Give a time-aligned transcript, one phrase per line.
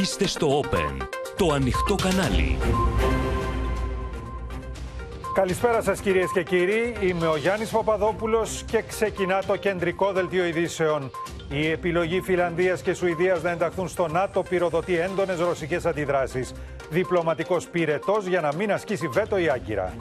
[0.00, 2.58] Είστε στο Open, το ανοιχτό κανάλι.
[5.34, 11.10] Καλησπέρα σας κυρίες και κύριοι, είμαι ο Γιάννης Παπαδόπουλος και ξεκινά το κεντρικό δελτίο ειδήσεων.
[11.50, 16.54] Η επιλογή Φιλανδίας και Σουηδίας να ενταχθούν στο ΝΑΤΟ πυροδοτεί έντονες ρωσικές αντιδράσεις.
[16.90, 19.94] Διπλωματικός πυρετός για να μην ασκήσει βέτο η Άγκυρα.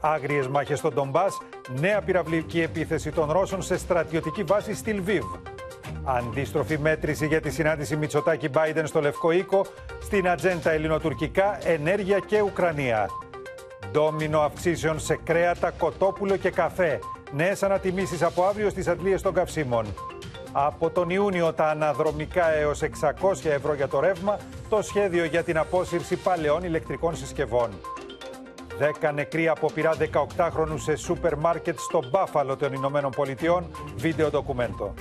[0.00, 1.38] Άγριες μάχες στον Ντομπάς,
[1.80, 5.24] νέα πυραυλική επίθεση των Ρώσων σε στρατιωτική βάση στη Λβίβ.
[6.08, 9.66] Αντίστροφη μέτρηση για τη συνάντηση Μητσοτάκη Μπάιντεν στο Λευκό Οίκο,
[10.02, 13.06] στην ατζέντα ελληνοτουρκικά, ενέργεια και Ουκρανία.
[13.92, 16.98] Ντόμινο αυξήσεων σε κρέατα, κοτόπουλο και καφέ.
[17.32, 19.86] Νέες ανατιμήσεις από αύριο στις αντλίες των καυσίμων.
[20.52, 22.88] Από τον Ιούνιο τα αναδρομικά έως 600
[23.44, 27.70] ευρώ για το ρεύμα, το σχέδιο για την απόσυρση παλαιών ηλεκτρικών συσκευών.
[29.02, 29.92] 10 νεκροί από πειρά
[30.36, 33.70] 18χρονου σε σούπερ μάρκετ στο Μπάφαλο των Ηνωμένων Πολιτειών.
[33.96, 34.94] Βίντεο ντοκουμέντο.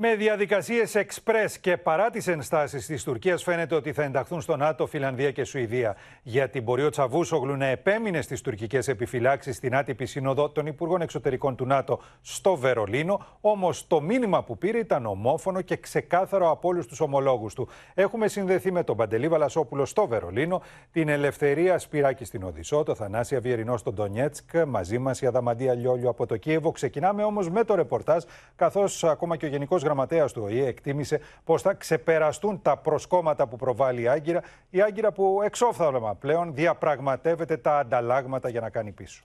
[0.00, 4.86] Με διαδικασίες εξπρές και παρά τις ενστάσεις της Τουρκίας, φαίνεται ότι θα ενταχθούν στο ΝΑΤΟ
[4.86, 5.96] Φιλανδία και Σουηδία.
[6.22, 11.56] Γιατί μπορεί ο Τσαβούσογλου να επέμεινε στις τουρκικές επιφυλάξεις στην άτυπη σύνοδο των Υπουργών Εξωτερικών
[11.56, 13.26] του ΝΑΤΟ στο Βερολίνο.
[13.40, 17.68] Όμως το μήνυμα που πήρε ήταν ομόφωνο και ξεκάθαρο από όλους τους ομολόγους του.
[17.94, 20.62] Έχουμε συνδεθεί με τον Παντελή Βαλασόπουλο στο Βερολίνο,
[20.92, 26.08] την Ελευθερία Σπυράκη στην Οδυσσό, το Θανάσια Βιερινό στον Ντονιέτσκ, μαζί μας η Αδαμαντία Λιόλιο
[26.08, 26.72] από το Κίεβο.
[26.72, 28.24] Ξεκινάμε όμως με το ρεπορτάζ,
[28.56, 33.56] καθώς ακόμα και ο Γενικός γραμματέα του ΟΗΕ εκτίμησε πω θα ξεπεραστούν τα προσκόμματα που
[33.56, 34.42] προβάλλει η Άγκυρα.
[34.70, 39.22] Η Άγκυρα που εξόφθαλμα πλέον διαπραγματεύεται τα ανταλλάγματα για να κάνει πίσω.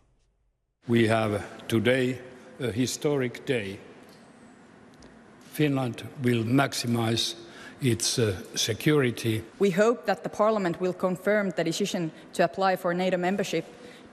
[0.89, 1.31] We have
[1.67, 2.05] today
[2.59, 3.69] a historic day.
[5.59, 7.23] Finland will maximize
[7.91, 8.25] its uh,
[8.69, 9.35] security.
[9.67, 12.01] We hope that the Parliament will confirm the decision
[12.35, 13.65] to apply for NATO membership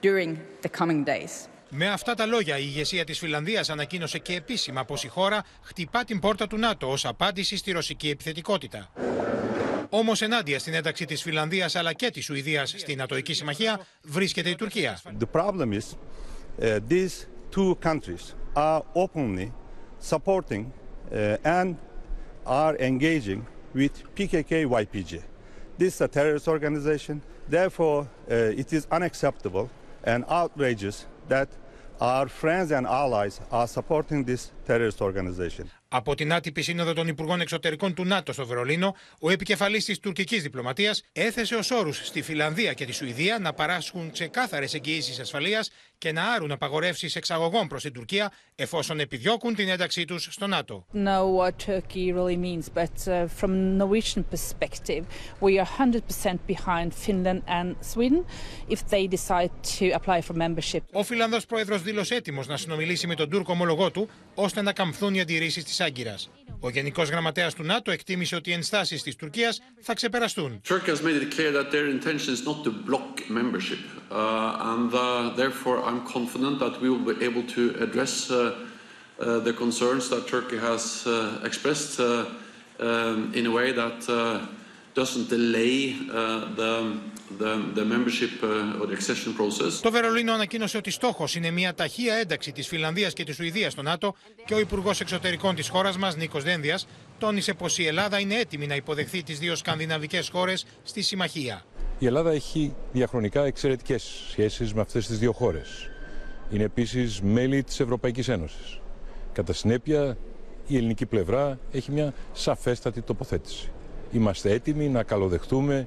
[0.07, 0.29] during
[0.65, 1.33] the coming days.
[1.73, 6.03] Με αυτά τα λόγια, η ηγεσία της Φιλανδίας ανακοίνωσε και επίσημα πως η χώρα χτυπά
[6.03, 8.91] την πόρτα του ΝΑΤΟ ως απάντηση στη ρωσική επιθετικότητα.
[9.89, 14.55] Όμως, ενάντια στην ένταξη της Φιλανδίας αλλά και της Σουηδίας στην Νατοϊκή Συμμαχία βρίσκεται η
[14.55, 14.99] Τουρκία.
[15.19, 15.95] The problem is
[16.59, 19.51] uh, these two countries are openly
[20.11, 21.75] supporting uh, and
[22.45, 23.41] are engaging
[23.73, 25.21] with PKK-YPG.
[25.77, 27.21] This is a terrorist organization.
[27.49, 29.69] Therefore, uh, it is unacceptable
[30.03, 31.49] and outrageous that
[32.01, 35.65] our friends and allies are supporting this terrorist organization.
[35.93, 40.41] Από την άτυπη σύνοδο των Υπουργών Εξωτερικών του ΝΑΤΟ στο Βερολίνο, ο επικεφαλής της τουρκικής
[40.41, 46.11] διπλωματίας έθεσε ως όρους στη Φιλανδία και τη Σουηδία να παράσχουν ξεκάθαρες εγγυήσεις ασφαλείας και
[46.11, 50.85] να άρουν απαγορεύσεις εξαγωγών προς την Τουρκία εφόσον επιδιώκουν την ένταξή τους στο ΝΑΤΟ.
[50.93, 55.03] know what Turkey really means, but uh, from Norwegian perspective,
[55.39, 58.21] we are 100% behind Finland and Sweden
[58.75, 60.81] if they decide to apply for membership.
[60.91, 64.09] Ο Φιλανδός πρόεδρος δήλωσε έτοιμος να συνομιλήσει με τον Τούρκο ομολογό του
[64.51, 66.29] Ωστόσο, να καμφθούν οι αντιρρήσεις της Άγκυρας.
[66.59, 70.61] Ο Γενικός Γραμματέας του ΝΑΤΟ εκτίμησε ότι οι ενστάσεις της Τουρκίας θα ξεπεραστούν
[84.95, 86.71] uh, doesn't delay uh, the,
[87.37, 89.81] the, the membership uh, or the accession process.
[89.81, 93.81] Το Βερολίνο ανακοίνωσε ότι στόχος είναι μια ταχεία ένταξη της Φιλανδίας και της Σουηδίας στο
[93.81, 94.15] ΝΑΤΟ
[94.45, 96.87] και ο Υπουργός Εξωτερικών της χώρας μας, Νίκος Δένδιας,
[97.19, 101.65] τόνισε πως η Ελλάδα είναι έτοιμη να υποδεχθεί τις δύο σκανδιναβικές χώρες στη συμμαχία.
[101.99, 105.89] Η Ελλάδα έχει διαχρονικά εξαιρετικές σχέσεις με αυτές τις δύο χώρες.
[106.51, 108.79] Είναι επίσης μέλη της Ευρωπαϊκής Ένωσης.
[109.33, 110.17] Κατά συνέπεια,
[110.67, 113.71] η ελληνική πλευρά έχει μια σαφέστατη τοποθέτηση
[114.12, 115.86] Είμαστε έτοιμοι να καλοδεχτούμε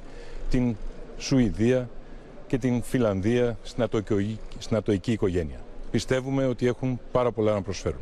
[0.50, 0.76] την
[1.18, 1.90] Σουηδία
[2.48, 5.60] και την Φιλανδία στην ατοική, στην ατοική οικογένεια.
[5.92, 8.02] Πιστεύουμε ότι έχουν πάρα πολλά να προσφέρουν.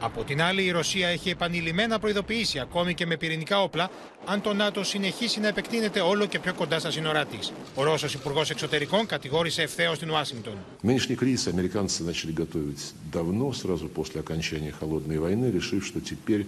[0.00, 3.90] Από την άλλη, η Ρωσία έχει επανειλημμένα προειδοποιήσει, ακόμη και με πυρηνικά όπλα,
[4.24, 7.38] αν το ΝΑΤΟ συνεχίσει να επεκτείνεται όλο και πιο κοντά στα σύνορά τη.
[7.74, 10.54] Ο Ρώσο Υπουργό Εξωτερικών κατηγόρησε ευθέω την Ουάσιγκτον.
[10.82, 16.46] Нынешний кризис американцы начали готовить давно, сразу после окончания Холодной войны, решив, что теперь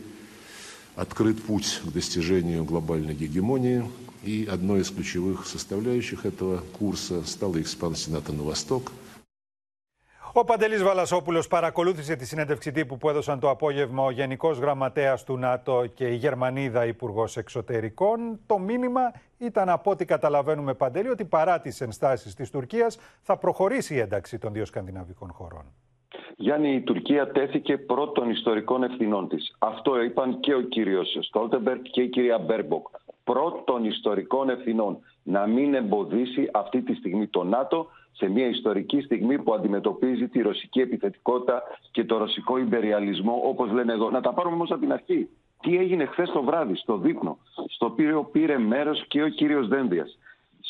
[0.97, 3.88] открыт путь к достижению глобальной гегемонии.
[4.23, 9.02] И одной из ключевых составляющих этого курса стала экспансия НАТО на восток –
[10.32, 15.38] Ο Παντελής Βαλασόπουλος παρακολούθησε τη συνέντευξη τύπου που έδωσαν το απόγευμα ο Γενικός Γραμματέας του
[15.38, 18.41] ΝΑΤΟ και η Γερμανίδα Υπουργός Εξωτερικών.
[18.47, 23.94] Το μήνυμα ήταν από ό,τι καταλαβαίνουμε Παντελή ότι παρά τις ενστάσεις της Τουρκίας θα προχωρήσει
[23.94, 25.64] η ένταξη των δύο σκανδιναβικών χωρών.
[26.36, 29.56] Γιάννη, η Τουρκία τέθηκε προ των ιστορικών ευθυνών της.
[29.60, 32.88] Αυτό είπαν και ο κύριος Στόλτεμπεργκ και η κυρία Μπέρμποκ.
[33.24, 39.02] Προ των ιστορικών ευθυνών να μην εμποδίσει αυτή τη στιγμή το ΝΑΤΟ σε μια ιστορική
[39.02, 44.10] στιγμή που αντιμετωπίζει τη ρωσική επιθετικότητα και το ρωσικό ιμπεριαλισμό, όπως λένε εδώ.
[44.10, 45.30] Να τα πάρουμε όμως από την αρχή.
[45.62, 47.38] Τι έγινε χθες το βράδυ στο δείπνο,
[47.68, 50.18] στο οποίο πήρε μέρος και ο κύριος Δένδιας.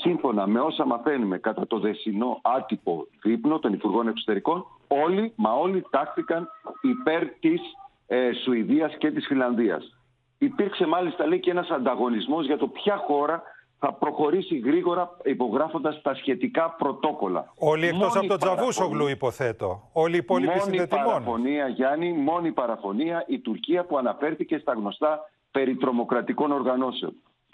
[0.02, 5.86] Σύμφωνα με όσα μαθαίνουμε κατά το δεσινό άτυπο δείπνο των Υπουργών Εξωτερικών, όλοι, μα όλοι
[5.90, 6.48] τάχθηκαν
[6.82, 7.62] υπέρ της
[8.08, 9.98] ε, Σουηδίας και της Φιλανδίας.
[10.38, 13.44] Υπήρξε μάλιστα λέει και ένας ανταγωνισμός για το ποια χώρα
[13.80, 17.54] θα προχωρήσει γρήγορα υπογράφοντας τα σχετικά πρωτόκολλα.
[17.58, 19.90] Όλοι εκτός από τον Τζαβούσογλου, υποθέτω.
[19.92, 21.08] Όλοι οι υπόλοιποι συνδετημόνοι.
[21.08, 25.20] Μόνη παραφωνία, Γιάννη, μόνη παραφωνία η Τουρκία που αναφέρθηκε στα γνωστά
[25.52, 27.14] περί τρομοκρατικών οργανώσεων.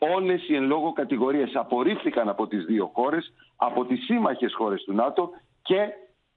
[0.09, 4.93] Όλες οι εν λόγω κατηγορίες απορρίφθηκαν από τις δύο χώρες, από τις σύμμαχες χώρες του
[4.93, 5.29] ΝΑΤΟ
[5.61, 5.89] και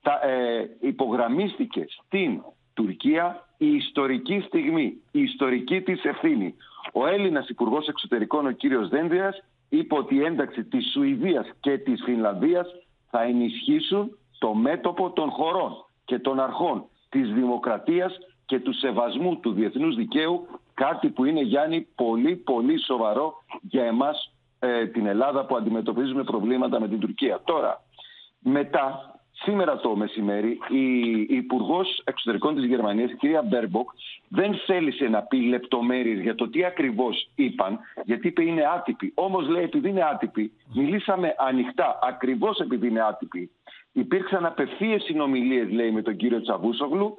[0.02, 2.43] τα, ε, υπογραμμίστηκε στην
[2.75, 6.55] Τουρκία η ιστορική στιγμή, η ιστορική της ευθύνη.
[6.93, 12.02] Ο Έλληνας Υπουργός Εξωτερικών, ο κύριος Δένδιας, είπε ότι η ένταξη της Σουηδίας και της
[12.05, 12.66] Φινλανδίας
[13.11, 15.72] θα ενισχύσουν το μέτωπο των χωρών
[16.05, 21.87] και των αρχών της δημοκρατίας και του σεβασμού του διεθνούς δικαίου, κάτι που είναι Γιάννη
[21.94, 27.41] πολύ πολύ σοβαρό για εμάς ε, την Ελλάδα που αντιμετωπίζουμε προβλήματα με την Τουρκία.
[27.44, 27.82] Τώρα,
[28.38, 33.91] μετά Σήμερα το μεσημέρι η Υπουργός Εξωτερικών της Γερμανίας, η κυρία Μπέρμποκ,
[34.29, 39.12] δεν θέλησε να πει λεπτομέρειες για το τι ακριβώς είπαν, γιατί είπε είναι άτυπη.
[39.15, 43.50] Όμως λέει επειδή είναι άτυπη, μιλήσαμε ανοιχτά, ακριβώς επειδή είναι άτυπη.
[43.93, 47.15] Υπήρξαν απευθείες συνομιλίες, λέει, με τον κύριο Τσαβούσογλου.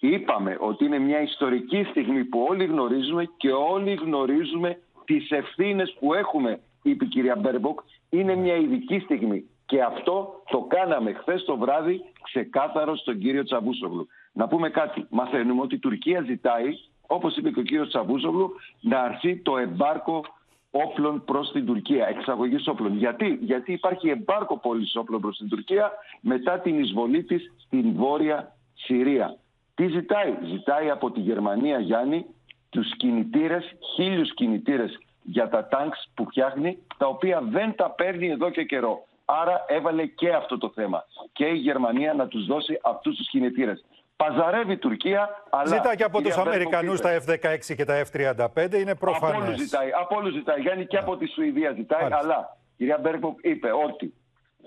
[0.00, 6.14] Είπαμε ότι είναι μια ιστορική στιγμή που όλοι γνωρίζουμε και όλοι γνωρίζουμε τις ευθύνες που
[6.14, 7.80] έχουμε, είπε η κυρία Μπέρμποκ.
[8.10, 9.48] Είναι μια ειδική στιγμή.
[9.66, 14.08] Και αυτό το κάναμε χθες το βράδυ ξεκάθαρο στον κύριο Τσαβούσογλου.
[14.32, 15.06] Να πούμε κάτι.
[15.10, 16.68] Μαθαίνουμε ότι η Τουρκία ζητάει,
[17.06, 20.24] όπως είπε και ο κύριος Τσαβούσογλου, να αρθεί το εμπάργκο
[20.70, 22.96] όπλων προς την Τουρκία, εξαγωγής όπλων.
[22.96, 28.56] Γιατί, Γιατί υπάρχει εμπάργκο πώληση όπλων προς την Τουρκία μετά την εισβολή της στην Βόρεια
[28.74, 29.36] Συρία.
[29.78, 32.26] Τι ζητάει, ζητάει από τη Γερμανία Γιάννη
[32.68, 38.50] τους κινητήρες, χίλιους κινητήρες για τα τάγκς που φτιάχνει, τα οποία δεν τα παίρνει εδώ
[38.50, 39.06] και καιρό.
[39.24, 41.04] Άρα έβαλε και αυτό το θέμα.
[41.32, 43.84] Και η Γερμανία να τους δώσει αυτούς τους κινητήρες.
[44.16, 45.66] Παζαρεύει η Τουρκία, αλλά...
[45.66, 49.36] Ζητά και από τους Αμερικανούς τα F-16 και τα F-35, είναι προφανές.
[49.36, 50.60] Από όλους ζητάει, από όλους ζητάει.
[50.60, 54.14] Γιάννη και από τη Σουηδία ζητάει, αλλά η κυρία Μπέρκοπ είπε ότι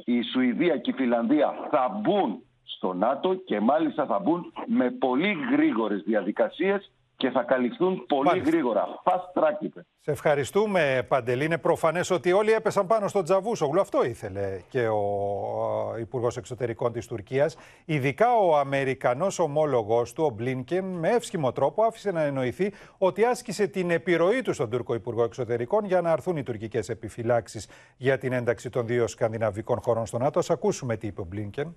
[0.05, 2.43] η Σουηδία και η Φιλανδία θα μπουν
[2.75, 6.91] στο ΝΑΤΟ και μάλιστα θα μπουν με πολύ γρήγορες διαδικασίες
[7.21, 8.49] και θα καλυφθούν πολύ Μάλιστα.
[8.49, 8.87] γρήγορα.
[9.03, 9.85] Fast track είπε.
[10.01, 11.45] Σε ευχαριστούμε Παντελή.
[11.45, 13.79] Είναι προφανές ότι όλοι έπεσαν πάνω στον Τζαβούσογλου.
[13.81, 17.55] Αυτό ήθελε και ο Υπουργός Εξωτερικών της Τουρκίας.
[17.85, 23.67] Ειδικά ο Αμερικανός ομόλογος του, ο Μπλίνκεν, με εύσχυμο τρόπο άφησε να εννοηθεί ότι άσκησε
[23.67, 28.33] την επιρροή του στον Τούρκο Υπουργό Εξωτερικών για να αρθούν οι τουρκικές επιφυλάξεις για την
[28.33, 30.39] ένταξη των δύο σκανδιναβικών χωρών στο ΝΑΤΟ.
[30.39, 31.75] Ας ακούσουμε τι είπε ο Μπλίνκεν.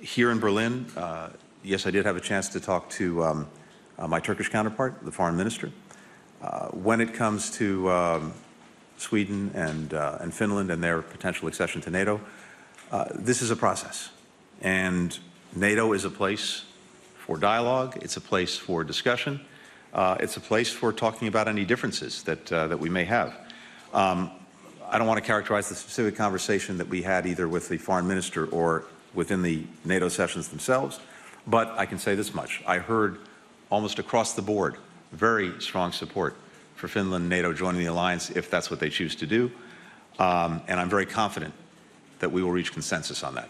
[0.00, 1.30] Here in Berlin, uh,
[1.64, 3.48] yes, I did have a chance to talk to um,
[3.98, 5.72] uh, my Turkish counterpart, the foreign minister.
[6.40, 8.32] Uh, when it comes to um,
[8.96, 12.20] Sweden and, uh, and Finland and their potential accession to NATO,
[12.92, 14.10] uh, this is a process.
[14.62, 15.18] And
[15.56, 16.64] NATO is a place
[17.16, 19.40] for dialogue, it's a place for discussion,
[19.94, 23.34] it's a place for talking about any differences that, that we may have.
[23.92, 24.30] Um,
[24.88, 28.06] I don't want to characterize the specific conversation that we had either with the foreign
[28.06, 28.84] minister or
[29.20, 29.56] within the
[29.94, 30.94] NATO sessions themselves,
[31.56, 32.52] but I can say this much.
[32.74, 33.12] I heard
[33.74, 34.72] almost across the board,
[35.28, 36.32] very strong support
[36.80, 39.42] for Finland and NATO joining the alliance if that's what they choose to do.
[40.26, 41.54] Um, and I'm very confident
[42.20, 43.48] that we will reach consensus on that.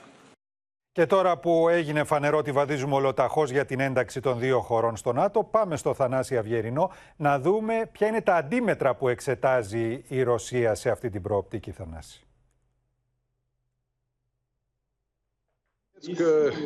[0.92, 5.12] Και τώρα που έγινε φανερό ότι βαδίζουμε ολοταχώς για την ένταξη των δύο χωρών στο
[5.12, 10.74] ΝΑΤΟ, πάμε στο Θανάση Αυγερινό να δούμε ποια είναι τα αντίμετρα που εξετάζει η Ρωσία
[10.74, 12.27] σε αυτή την προοπτική, Θανάση.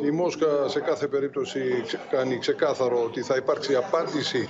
[0.05, 1.59] Η Μόσχα σε κάθε περίπτωση
[2.09, 4.49] κάνει ξεκάθαρο ότι θα υπάρξει απάντηση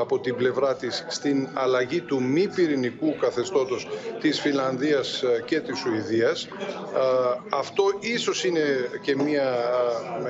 [0.00, 3.88] από την πλευρά της στην αλλαγή του μη πυρηνικού καθεστώτος
[4.20, 6.48] της Φιλανδίας ε, και της Σουηδίας.
[7.50, 8.60] Αυτό ίσως είναι
[9.02, 9.54] και μια,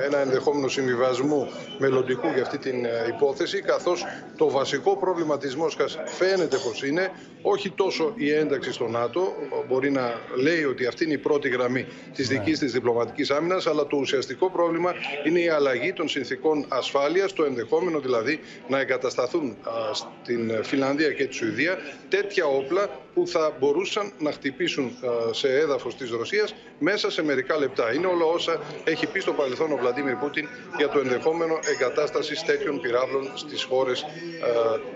[0.05, 1.47] ένα ενδεχόμενο συμβιβασμό
[1.79, 4.05] μελλοντικού για αυτή την ε, υπόθεση, καθώς
[4.37, 9.33] το βασικό πρόβλημα της Μόσχας φαίνεται πως είναι όχι τόσο η ένταξη στο ΝΑΤΟ,
[9.67, 12.37] μπορεί να λέει ότι αυτή είναι η πρώτη γραμμή της ναι.
[12.37, 14.93] δικής της διπλωματικής άμυνας, αλλά το ουσιαστικό πρόβλημα
[15.25, 18.79] είναι η αλλαγή των συνθήκων ασφάλειας, το ενδεχόμενο δηλαδή να
[19.31, 19.57] εγκατασταθούν
[19.93, 21.77] στην Φιλανδία και τη Σουηδία
[22.09, 24.97] τέτοια όπλα που θα μπορούσαν να χτυπήσουν
[25.31, 27.93] σε έδαφος της Ρωσίας μέσα σε μερικά λεπτά.
[27.93, 30.47] Είναι όλα όσα έχει πει στο παρελθόν ο Βλαντίμιρ Πούτιν
[30.77, 34.05] για το ενδεχόμενο εγκατάστασης τέτοιων πυράβλων στις χώρες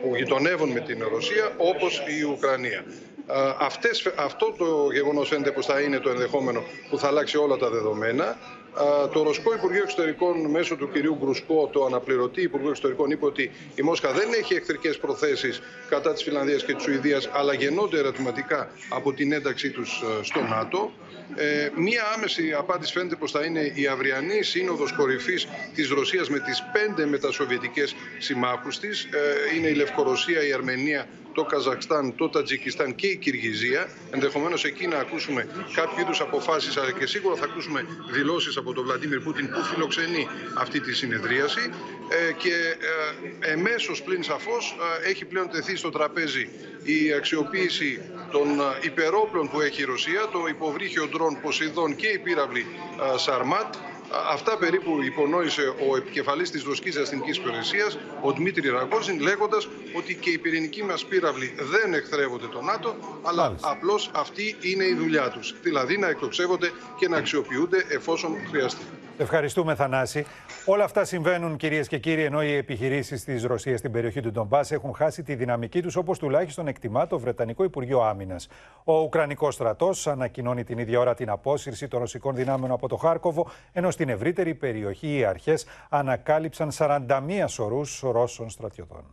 [0.02, 2.86] που γειτονεύουν με την Ρωσία όπως η Ουκρανία.
[3.60, 7.70] Αυτές, αυτό το γεγονός φαίνεται πως θα είναι το ενδεχόμενο που θα αλλάξει όλα τα
[7.70, 8.38] δεδομένα.
[9.14, 13.82] Το Ρωσικό Υπουργείο Εξωτερικών μέσω του κυρίου Γκρουσκό, το αναπληρωτή Υπουργείο Εξωτερικών, είπε ότι η
[13.82, 19.14] Μόσχα δεν έχει εχθρικές προθέσεις κατά της Φιλανδίας και της Σουηδίας, αλλά γεννώνται ερωτηματικά από
[19.14, 20.92] την ένταξή τους στο ΝΑΤΟ.
[21.36, 26.40] Ε, μία άμεση απάντηση φαίνεται πως θα είναι η αυριανή σύνοδος κορυφής της Ρωσίας με
[26.40, 29.04] τις πέντε μετασοβιετικές συμμάχους της.
[29.04, 33.90] Ε, είναι η Λευκορωσία, η Αρμενία, το Καζακστάν, το Τατζικιστάν και η Κυργιζία.
[34.12, 38.84] Ενδεχομένως εκεί να ακούσουμε κάποιο είδους αποφάσεις, αλλά και σίγουρα θα ακούσουμε δηλώσεις από τον
[38.84, 40.28] Βλαντίμιρ Πούτιν που φιλοξενεί
[40.58, 41.70] αυτή τη συνεδρίαση.
[42.10, 42.54] Ε, και
[43.42, 46.50] ε, εμέσως πλην σαφώς ε, έχει πλέον τεθεί στο τραπέζι
[46.84, 48.02] η αξιοποίηση
[48.32, 48.48] των
[48.82, 52.66] υπερόπλων που έχει η Ρωσία, το υποβρύχιο ντρόν Ποσειδών και η πύραυλη
[53.16, 53.74] Σαρμάτ
[54.32, 60.30] Αυτά περίπου υπονόησε ο επικεφαλής της Ρωσικής Αστυνικής Υπηρεσίας, ο Δημήτρη Ραγκόζιν, λέγοντας ότι και
[60.30, 63.70] οι πυρηνικοί μας πύραυλοι δεν εχθρεύονται το ΝΑΤΟ, αλλά Μάλιστα.
[63.70, 65.56] απλώς αυτή είναι η δουλειά τους.
[65.62, 68.84] Δηλαδή να εκτοξεύονται και να αξιοποιούνται εφόσον χρειαστεί.
[69.18, 70.26] Ευχαριστούμε, Θανάση.
[70.66, 74.60] Όλα αυτά συμβαίνουν, κυρίες και κύριοι, ενώ οι επιχειρήσεις της Ρωσίας στην περιοχή του Ντομπά
[74.70, 78.48] έχουν χάσει τη δυναμική τους, όπως τουλάχιστον εκτιμά το Βρετανικό Υπουργείο Άμυνας.
[78.84, 83.50] Ο Ουκρανικός στρατός ανακοινώνει την ίδια ώρα την απόσυρση των ρωσικών δυνάμεων από το Χάρκοβο,
[83.72, 89.04] ενώ στην ευρύτερη περιοχή οι αρχές ανακάλυψαν 41 σωρούς Ρώσων στρατιωτών.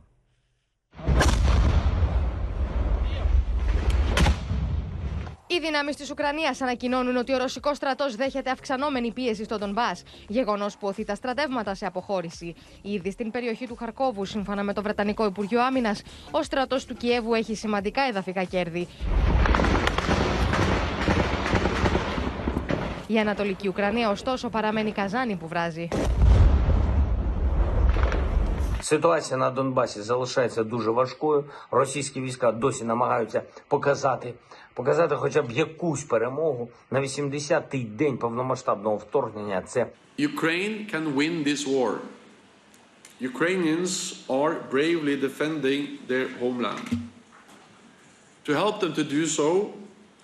[5.51, 9.91] Οι δυνάμει τη Ουκρανία ανακοινώνουν ότι ο ρωσικό στρατό δέχεται αυξανόμενη πίεση στον Ντομπά,
[10.27, 12.55] γεγονό που οθεί τα στρατεύματα σε αποχώρηση.
[12.81, 15.95] Ήδη στην περιοχή του Χαρκόβου, σύμφωνα με το Βρετανικό Υπουργείο Άμυνα,
[16.31, 18.87] ο στρατό του Κιέβου έχει σημαντικά εδαφικά κέρδη.
[23.07, 25.87] Η Ανατολική Ουκρανία, ωστόσο, παραμένει καζάνι που βράζει.
[28.81, 31.45] Ситуація на Донбасі залишається дуже важкою.
[31.71, 34.33] Російські війська досі намагаються показати,
[34.74, 39.62] показати хоча б якусь перемогу на 80-й день повномасштабного вторгнення.
[39.66, 39.86] Це
[40.18, 41.92] Ukraine can win this war.
[43.20, 43.92] Ukrainians
[44.28, 46.86] are bravely defending their homeland.
[48.44, 49.72] To help them to do so,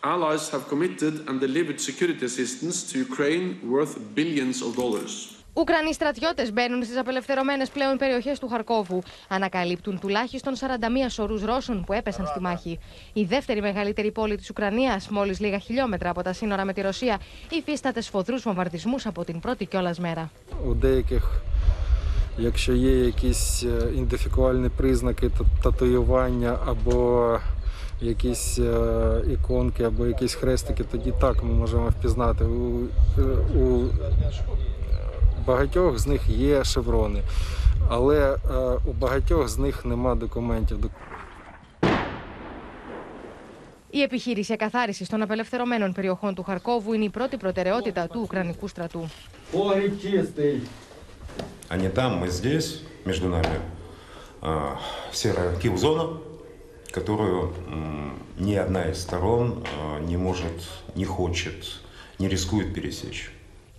[0.02, 5.37] allies have committed and delivered security assistance to Ukraine worth billions of dollars.
[5.57, 9.01] Ουκρανοί στρατιώτε μπαίνουν στι απελευθερωμένε πλέον περιοχέ του Χαρκόβου.
[9.27, 10.59] Ανακαλύπτουν τουλάχιστον 41
[11.07, 12.79] σωρού Ρώσων που έπεσαν στη μάχη.
[13.13, 17.19] Η δεύτερη μεγαλύτερη πόλη τη Ουκρανία, μόλι λίγα χιλιόμετρα από τα σύνορα με τη Ρωσία,
[17.49, 20.31] υφίσταται σφοδρού βομβαρδισμού από την πρώτη κιόλα μέρα.
[22.37, 25.29] Якщо є якісь ідентифікувальні признаки
[25.63, 27.39] татуювання або
[27.99, 28.59] якісь
[29.31, 32.43] іконки, або якісь хрестики, тоді так ми можемо впізнати.
[32.43, 32.87] У,
[33.59, 33.89] у
[35.47, 37.21] багатьох з них є шеврони,
[37.89, 38.37] але
[38.85, 40.89] у багатьох з них нема документів.
[43.89, 49.09] Η επιχείρηση εκαθάριση των απελευθερωμένων περιοχών του Χαρκόβου είναι η πρώτη προτεραιότητα του Ουκρανικού στρατού.
[51.69, 53.57] Они там, мы здесь, между нами
[55.11, 56.05] серая килл-зона,
[56.91, 57.53] которую
[58.37, 59.63] ни одна из сторон
[60.09, 60.57] не может,
[60.95, 61.59] не хочет,
[62.19, 63.31] не рискует пересечь.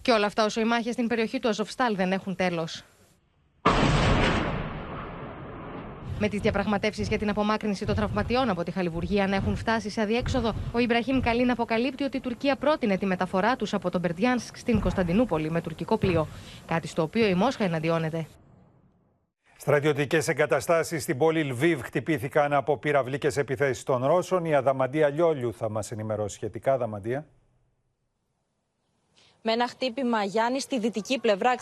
[0.09, 2.83] Και όλα αυτά όσο οι μάχες στην περιοχή του Αζοφστάλ δεν έχουν τέλος.
[6.19, 10.01] Με τις διαπραγματεύσεις για την απομάκρυνση των τραυματιών από τη Χαλιβουργία να έχουν φτάσει σε
[10.01, 14.57] αδιέξοδο, ο Ιμπραχήμ Καλίν αποκαλύπτει ότι η Τουρκία πρότεινε τη μεταφορά τους από τον Μπερντιάνσκ
[14.57, 16.27] στην Κωνσταντινούπολη με τουρκικό πλοίο.
[16.65, 18.27] Κάτι στο οποίο η Μόσχα εναντιώνεται.
[19.57, 24.45] Στρατιωτικές εγκαταστάσεις στην πόλη Λβίβ χτυπήθηκαν από πυραυλικές επιθέσεις των Ρώσων.
[24.45, 26.73] Η Αδαμαντία Λιόλιου θα μας ενημερώσει σχετικά.
[26.73, 27.25] Αδαμαντία
[29.41, 31.55] με ένα χτύπημα Γιάννη στη δυτική πλευρά.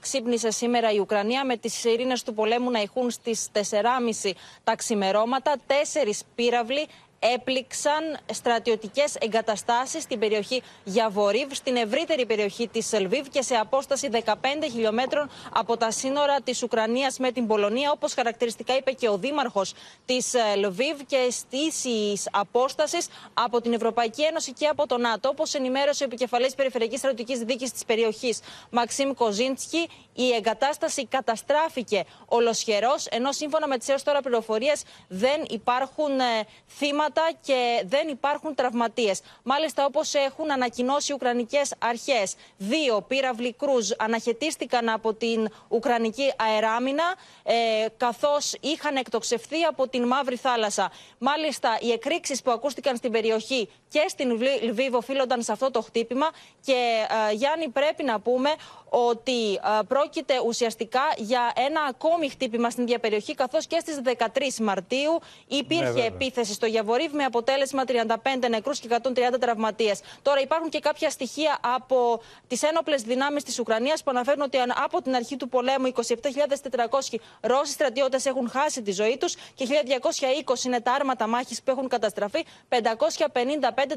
[0.00, 4.30] Ξύπνησε σήμερα η Ουκρανία με τις ειρήνε του πολέμου να ηχούν στις 4.30
[4.64, 5.54] τα ξημερώματα.
[5.66, 6.86] Τέσσερις πύραυλοι
[7.32, 14.34] έπληξαν στρατιωτικές εγκαταστάσεις στην περιοχή Γιαβορίβ, στην ευρύτερη περιοχή της Λβίβ και σε απόσταση 15
[14.72, 19.74] χιλιόμετρων από τα σύνορα της Ουκρανίας με την Πολωνία, όπως χαρακτηριστικά είπε και ο δήμαρχος
[20.04, 25.54] της ε, Λβίβ και στις απόστασης από την Ευρωπαϊκή Ένωση και από το ΝΑΤΟ, όπως
[25.54, 28.40] ενημέρωσε ο επικεφαλής περιφερειακής στρατιωτικής δίκης της περιοχής
[28.70, 36.20] Μαξίμ Κοζίντσκι, η εγκατάσταση καταστράφηκε ολοσχερός, ενώ σύμφωνα με τις έως τώρα πληροφορίες δεν υπάρχουν
[36.20, 36.24] ε,
[37.14, 39.20] θύματα και δεν υπάρχουν τραυματίες.
[39.42, 47.04] Μάλιστα, όπως έχουν ανακοινώσει οι Ουκρανικές αρχές, δύο πύραυλοι κρούζ αναχαιτίστηκαν από την Ουκρανική αεράμινα,
[47.42, 47.52] ε,
[47.96, 50.92] καθώς είχαν εκτοξευθεί από την Μαύρη Θάλασσα.
[51.18, 54.30] Μάλιστα, οι εκρήξεις που ακούστηκαν στην περιοχή και στην
[54.62, 56.26] Λβίβ οφείλονταν σε αυτό το χτύπημα.
[56.60, 58.50] Και ε, Γιάννη, πρέπει να πούμε
[58.88, 64.54] ότι ε, πρόκειται ουσιαστικά για ένα ακόμη χτύπημα στην ίδια περιοχή, καθώς και στις 13
[64.60, 70.00] Μαρτίου υπήρχε ναι, επίθεση στο Γιαβορή Λιβύβ με αποτέλεσμα 35 νεκρούς και 130 τραυματίες.
[70.22, 75.02] Τώρα υπάρχουν και κάποια στοιχεία από τις ένοπλες δυνάμεις της Ουκρανίας που αναφέρουν ότι από
[75.02, 79.66] την αρχή του πολέμου 27.400 Ρώσοι στρατιώτες έχουν χάσει τη ζωή τους και
[80.46, 82.78] 1.220 είναι τα άρματα μάχης που έχουν καταστραφεί, 555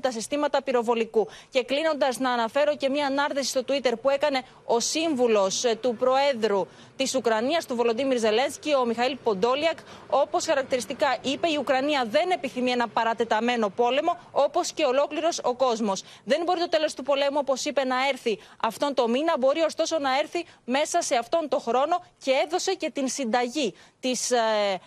[0.02, 1.28] τα συστήματα πυροβολικού.
[1.50, 5.96] Και κλείνοντας, να αναφέρω και μια ανάρτηση στο Twitter που έκανε ο σύμβουλος ε, του
[6.00, 6.68] Προέδρου
[6.98, 9.78] της Ουκρανίας, του Βολοντίμιρ Ζελένσκι, ο Μιχαήλ Ποντόλιακ,
[10.10, 16.04] όπως χαρακτηριστικά είπε, η Ουκρανία δεν επιθυμεί ένα παρατεταμένο πόλεμο, όπως και ολόκληρος ο κόσμος.
[16.24, 20.00] Δεν μπορεί το τέλος του πολέμου, όπως είπε, να έρθει αυτόν το μήνα, μπορεί ωστόσο
[20.00, 24.38] να έρθει μέσα σε αυτόν τον χρόνο και έδωσε και την συνταγή της ε,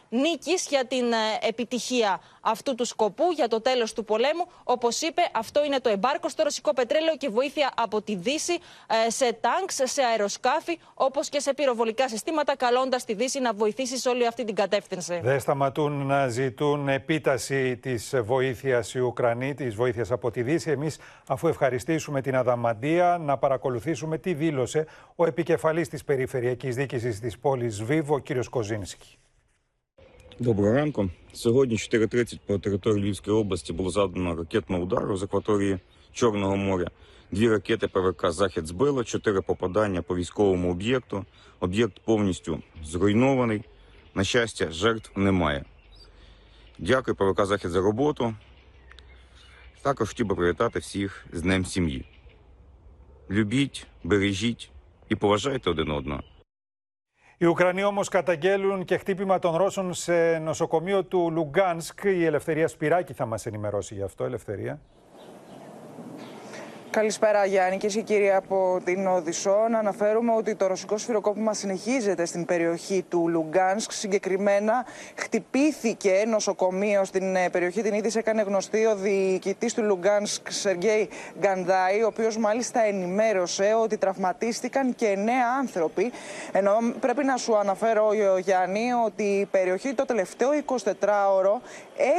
[0.09, 4.47] νίκης για την ε, επιτυχία αυτού του σκοπού, για το τέλος του πολέμου.
[4.64, 8.52] Όπως είπε, αυτό είναι το εμπάρκο στο ρωσικό πετρέλαιο και βοήθεια από τη Δύση
[9.06, 13.97] ε, σε τάγκς, σε αεροσκάφη, όπως και σε πυροβολικά συστήματα, καλώντας τη Δύση να βοηθήσει
[13.99, 15.20] σε όλη αυτή την κατεύθυνση.
[15.23, 20.70] Δεν σταματούν να ζητούν επίταση της βοήθειας οι Ουκρανοί, της βοήθειας από τη Δύση.
[20.70, 27.38] Εμείς, αφού ευχαριστήσουμε την Αδαμαντία, να παρακολουθήσουμε τι δήλωσε ο επικεφαλής της Περιφερειακής Δίκησης της
[27.38, 29.18] πόλης Βίβο, ο κύριος Κοζίνσκι.
[30.40, 31.11] Доброго ранку.
[31.32, 35.78] Сьогодні 4.30 по території Львівської області було задано ракетного удару з акваторії
[36.12, 36.90] Чорного моря.
[37.30, 41.25] Дві ракети ПВК Захід збило, чотири попадання по військовому об'єкту.
[41.61, 43.62] Об'єкт повністю зруйнований.
[44.14, 45.64] На щастя, жертв немає.
[46.78, 48.35] Дякую ПВК Захід за роботу.
[49.82, 52.04] Також хотів би привітати всіх з Днем сім'ї.
[53.30, 54.70] Любіть, бережіть
[55.09, 56.23] і поважайте один одного.
[57.42, 62.04] Οι Ουκρανοί όμως καταγγέλλουν και χτύπημα των Ρώσων σε νοσοκομείο του Λουγκάνσκ.
[62.04, 64.25] Η Ελευθερία Σπυράκη θα μας ενημερώσει γι' αυτό.
[64.25, 64.80] Ελευθερία.
[66.90, 69.66] Καλησπέρα Γιάννη και εσύ κύριε από την Οδησσό.
[69.70, 73.92] Να αναφέρουμε ότι το ρωσικό σφυροκόπημα συνεχίζεται στην περιοχή του Λουγκάνσκ.
[73.92, 77.82] Συγκεκριμένα χτυπήθηκε νοσοκομείο στην ε, περιοχή.
[77.82, 83.97] Την είδηση έκανε γνωστή ο διοικητής του Λουγκάνσκ Σεργκέι Γκανδάη, ο οποίος μάλιστα ενημέρωσε ότι
[83.97, 86.12] τραυματίστηκαν και εννέα άνθρωποι.
[86.52, 91.61] Ενώ πρέπει να σου αναφέρω Γιάννη ότι η περιοχή το τελευταίο 24ωρο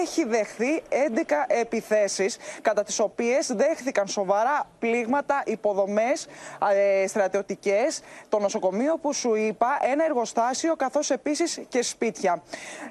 [0.01, 6.27] έχει δεχθεί 11 επιθέσεις κατά τις οποίες δέχθηκαν σοβαρά πλήγματα, υποδομές
[7.01, 12.43] ε, στρατιωτικές, το νοσοκομείο που σου είπα, ένα εργοστάσιο καθώς επίσης και σπίτια.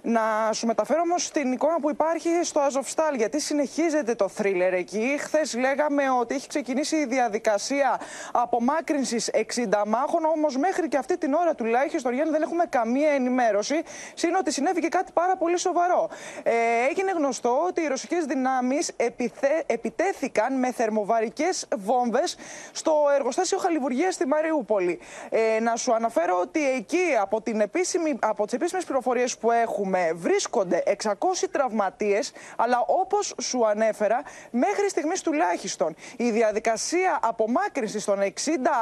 [0.03, 0.21] Να
[0.53, 5.17] σου μεταφέρω όμως την εικόνα που υπάρχει στο Αζοφστάλ γιατί συνεχίζεται το θρίλερ εκεί.
[5.21, 8.01] Χθες λέγαμε ότι έχει ξεκινήσει η διαδικασία
[8.33, 13.83] απομάκρυνσης 60 μάχων όμως μέχρι και αυτή την ώρα τουλάχιστον Γιάννη δεν έχουμε καμία ενημέρωση.
[14.15, 16.09] Σύν ότι συνέβη και κάτι πάρα πολύ σοβαρό.
[16.43, 16.53] Ε,
[16.89, 19.63] έγινε γνωστό ότι οι ρωσικές δυνάμεις επιθε...
[19.67, 22.37] επιτέθηκαν με θερμοβαρικές βόμβες
[22.73, 24.99] στο εργοστάσιο Χαλιβουργίας στη Μαριούπολη.
[25.31, 30.13] Ε, να σου αναφέρω ότι εκεί από, την επίσημη, από τις επίσημες πληροφορίες που έχουμε
[30.15, 31.13] βρίσκονται 600
[31.51, 38.31] τραυματίες, αλλά όπως σου ανέφερα, μέχρι στιγμής τουλάχιστον η διαδικασία απομάκρυνσης των 60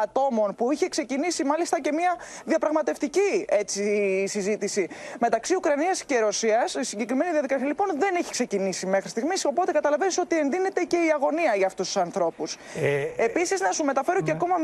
[0.02, 4.88] ατόμων που είχε ξεκινήσει μάλιστα και μια διαπραγματευτική έτσι, συζήτηση
[5.20, 9.44] μεταξύ Ουκρανίας και Ρωσίας, η συγκεκριμένη διαδικασία λοιπόν δεν έχει ξεκινήσει μέχρι στιγμής.
[9.44, 12.56] Οπότε καταλαβαίνεις ότι εντείνεται και η αγωνία για αυτούς τους ανθρώπους.
[12.82, 14.38] Ε, Επίσης, να σου μεταφέρω και ναι.
[14.40, 14.54] ακόμα.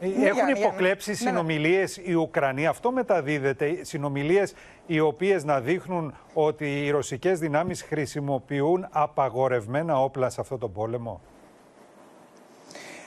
[0.00, 1.28] Ε, έχουν υποκλέψει ναι, ναι.
[1.28, 2.66] συνομιλίες οι Ουκρανοί.
[2.66, 3.78] Αυτό μεταδίδεται.
[3.80, 4.54] Συνομιλίες
[4.86, 11.20] οι οποίες να δείχνουν ότι οι ρωσικές δυνάμεις χρησιμοποιούν απαγορευμένα όπλα σε αυτό τον πόλεμο.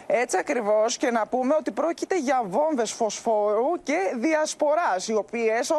[0.07, 5.69] Έτσι ακριβώς και να πούμε ότι πρόκειται για βόμβες φωσφόρου και διασποράς, οι οποίες,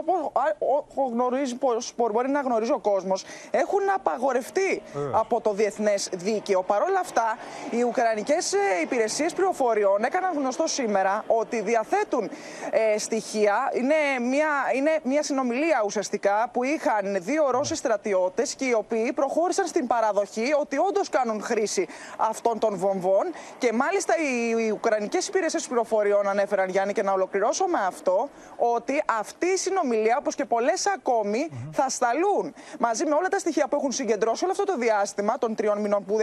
[0.58, 1.58] όπω γνωρίζει,
[1.96, 4.98] μπορεί να γνωρίζει ο κόσμος, έχουν απαγορευτεί ε.
[5.12, 6.62] από το διεθνές δίκαιο.
[6.62, 7.38] Παρ' όλα αυτά,
[7.70, 12.30] οι Ουκρανικές ε, υπηρεσίες πληροφοριών έκαναν γνωστό σήμερα ότι διαθέτουν
[12.70, 13.70] ε, στοιχεία.
[13.72, 19.66] Είναι μια, είναι μια συνομιλία ουσιαστικά που είχαν δύο Ρώσοι στρατιώτες και οι οποίοι προχώρησαν
[19.66, 23.24] στην παραδοχή ότι όντως κάνουν χρήση αυτών των βομβών
[23.58, 29.46] και μάλιστα οι Ουκρανικές υπηρεσίες πληροφοριών ανέφεραν, Γιάννη, και να ολοκληρώσω με αυτό, ότι αυτή
[29.46, 33.92] η συνομιλία, όπως και πολλές ακόμη, θα σταλούν μαζί με όλα τα στοιχεία που έχουν
[33.92, 36.18] συγκεντρώσει όλο αυτό το διάστημα των τριών μηνών που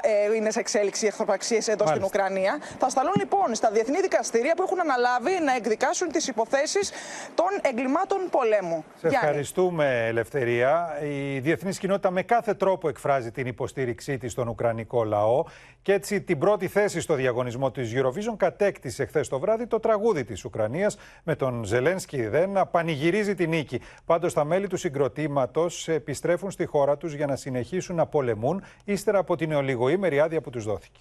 [0.00, 2.58] ε, είναι σε εξέλιξη οι εχθροπραξίες εδώ στην Ουκρανία.
[2.78, 6.90] Θα σταλούν λοιπόν στα διεθνή δικαστήρια που έχουν αναλάβει να εκδικάσουν τις υποθέσεις
[7.34, 8.84] των εγκλημάτων πολέμου.
[8.98, 10.98] Σε ευχαριστούμε, Ελευθερία.
[11.02, 15.44] Η διεθνής κοινότητα με κάθε τρόπο εκφράζει την υποστήριξή της στον Ουκρανικό λαό
[15.82, 20.24] και έτσι την πρώτη θέση στο διαγωνισμό της Eurovision κατέκτησε χθες το βράδυ το τραγούδι
[20.24, 23.80] της Ουκρανίας με τον Ζελένσκι δε να πανηγυρίζει την νίκη.
[24.04, 29.18] Πάντως τα μέλη του συγκροτήματος επιστρέφουν στη χώρα τους για να συνεχίσουν να πολεμούν ύστερα
[29.18, 31.00] από την ολιγοήμερη άδεια που τους δόθηκε.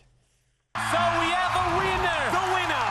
[0.93, 2.21] So we have a winner.
[2.37, 2.89] The winner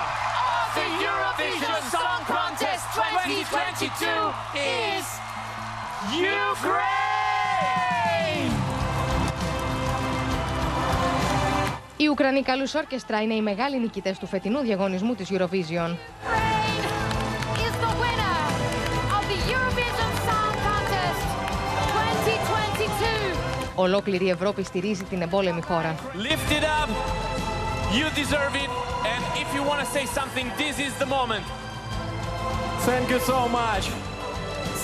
[0.60, 4.32] of the Eurovision Song Contest 2022
[4.94, 5.04] is
[6.46, 6.98] Ukraine!
[12.07, 15.95] Οι Ουκρανοί Καλούς Όρκεστρα είναι οι μεγάλοι νικητές του φετινού διαγωνισμού της Eurovision.
[23.75, 25.95] Ολόκληρη η Ευρώπη στηρίζει την εμπόλεμη χώρα.
[26.13, 26.89] Lift it up.
[27.99, 28.69] You deserve it.
[29.13, 31.45] And if you want to say something, this is the moment.
[32.89, 33.85] Thank you so much.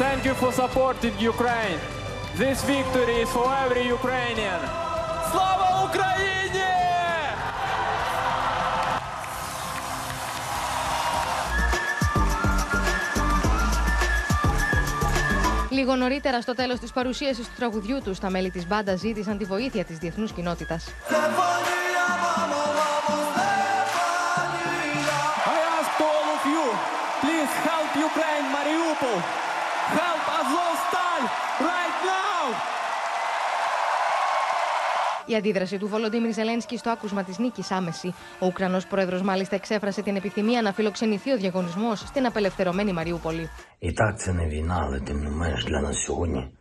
[0.02, 1.80] Thank you for supporting Ukraine.
[2.42, 4.60] This victory is for every Ukrainian.
[5.32, 6.73] Слава Україні!
[15.75, 19.45] Λίγο νωρίτερα, στο τέλος της παρουσίασης του τραγουδιού τους, τα μέλη της μπάντα ζήτησαν τη
[19.45, 20.85] βοήθεια της διεθνούς κοινότητας.
[25.55, 26.65] I ask all of you,
[27.23, 29.19] please help Ukraine, Mariupol.
[30.01, 31.23] Help Azovstal
[31.73, 32.43] right now.
[35.26, 38.14] Η αντίδραση του Βολοντίμιρ Ζελένσκι στο άκουσμα τη νίκη άμεση.
[38.40, 43.50] Ο Ουκρανό πρόεδρο μάλιστα εξέφρασε την επιθυμία να φιλοξενηθεί ο διαγωνισμό στην απελευθερωμένη Μαριούπολη.
[43.80, 46.52] І так це не війна, але тим не менш для нас сьогодні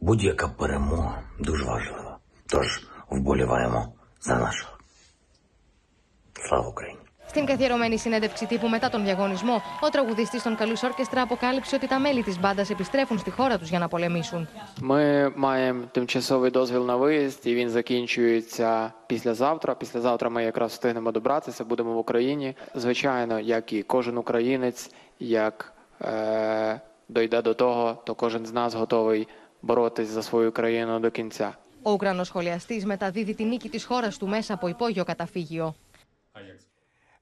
[0.00, 2.18] будь-яка перемога дуже важлива.
[2.46, 4.80] Тож вболіваємо за наших.
[6.48, 6.97] Слава Україні!
[7.28, 11.98] Στην καθιερωμένη συνέντευξη τύπου μετά τον διαγωνισμό, ο τραγουδιστή των Καλού Όρκεστρα αποκάλυψε ότι τα
[11.98, 14.48] μέλη τη μπάντα επιστρέφουν στη χώρα του για να πολεμήσουν.
[14.80, 19.74] Ми маємо тимчасовий дозвіл на виїзд, і він закінчується післязавтра.
[19.74, 22.56] Післязавтра ми якраз встигнемо добратися, будемо в Україні.
[22.74, 29.28] Звичайно, як і кожен українець, як е, дойде до того, то кожен з нас готовий
[29.62, 31.54] боротись за свою країну до кінця.
[31.82, 35.74] Ο Ουκρανό σχολιαστή μεταδίδει τη νίκη τη χώρα του μέσα από υπόγειο καταφύγιο.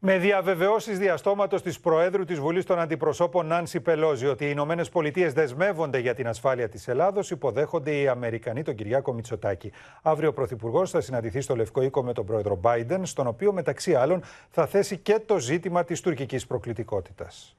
[0.09, 5.33] Με διαβεβαιώσεις διαστόματος της Προέδρου της Βουλής των Αντιπροσώπων Νάνση Πελόζη ότι οι Ηνωμένες Πολιτείες
[5.33, 9.71] δεσμεύονται για την ασφάλεια της Ελλάδος, υποδέχονται οι Αμερικανοί τον Κυριάκο Μητσοτάκη.
[10.01, 13.95] Αύριο ο Πρωθυπουργός θα συναντηθεί στο Λευκό Οίκο με τον πρόεδρο Biden, στον οποίο μεταξύ
[13.95, 17.55] άλλων θα θέσει και το ζήτημα της τουρκικής προκλητικότητας.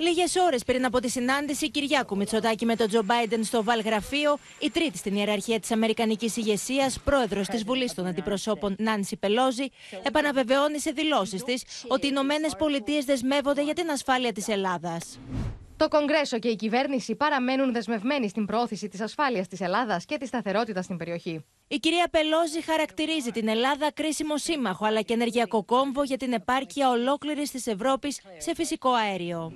[0.00, 4.70] Λίγες ώρες πριν από τη συνάντηση Κυριάκου Μητσοτάκη με τον Τζο Μπάιντεν στο Βαλγραφείο, η
[4.70, 9.66] τρίτη στην ιεραρχία της Αμερικανικής ηγεσίας, πρόεδρος της Βουλής των Αντιπροσώπων Νάνση Πελόζη,
[10.02, 15.18] επαναβεβαιώνει σε δηλώσεις της ότι οι Ηνωμένες Πολιτείες δεσμεύονται για την ασφάλεια της Ελλάδας.
[15.80, 20.28] Το Κογκρέσο και η κυβέρνηση παραμένουν δεσμευμένοι στην προώθηση της ασφάλειας της Ελλάδας και της
[20.28, 21.44] σταθερότητας στην περιοχή.
[21.68, 26.90] Η κυρία Πελόζη χαρακτηρίζει την Ελλάδα κρίσιμο σύμμαχο αλλά και ενεργειακό κόμβο για την επάρκεια
[26.90, 29.52] ολόκληρης της Ευρώπης σε φυσικό αέριο.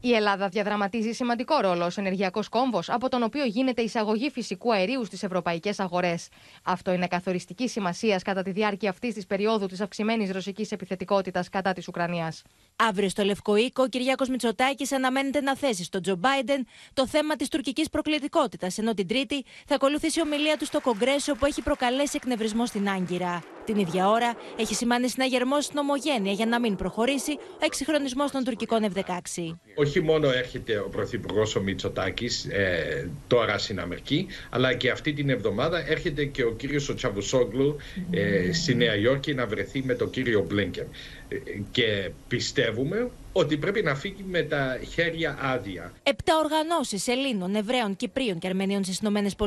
[0.00, 5.04] Η Ελλάδα διαδραματίζει σημαντικό ρόλο ως ενεργειακός κόμβος, από τον οποίο γίνεται εισαγωγή φυσικού αερίου
[5.04, 6.28] στις ευρωπαϊκές αγορές.
[6.62, 11.72] Αυτό είναι καθοριστική σημασίας κατά τη διάρκεια αυτής της περίοδου της αυξημένης ρωσικής επιθετικότητας κατά
[11.72, 12.42] της Ουκρανίας.
[12.78, 17.36] Αύριο στο Λευκό Οίκο, ο Κυριάκος Μητσοτάκης αναμένεται να θέσει στον Τζο Μπάιντεν το θέμα
[17.36, 22.12] της τουρκικής προκλητικότητας, ενώ την Τρίτη θα ακολουθήσει ομιλία του στο Κογκρέσο που έχει προκαλέσει
[22.14, 23.42] εκνευρισμό στην Άγκυρα.
[23.64, 28.44] Την ίδια ώρα έχει σημάνει συναγερμό στην Ομογένεια για να μην προχωρήσει ο εξυγχρονισμός των
[28.44, 29.56] τουρκικών F-16.
[29.74, 35.30] Όχι μόνο έρχεται ο Πρωθυπουργός ο Μητσοτάκης ε, τώρα στην Αμερική, αλλά και αυτή την
[35.30, 37.76] εβδομάδα έρχεται και ο κύριος ο Τσαβουσόγλου
[38.10, 40.86] ε, στη Νέα Υόρκη να βρεθεί με τον κύριο Μπλίνκεν.
[41.28, 41.36] Ε,
[41.70, 45.92] και πιστεύουμε ότι πρέπει να φύγει με τα χέρια άδεια.
[46.02, 49.46] Επτά οργανώσεις Ελλήνων, Εβραίων, Κυπρίων και Αρμενίων στις ΗΠΑ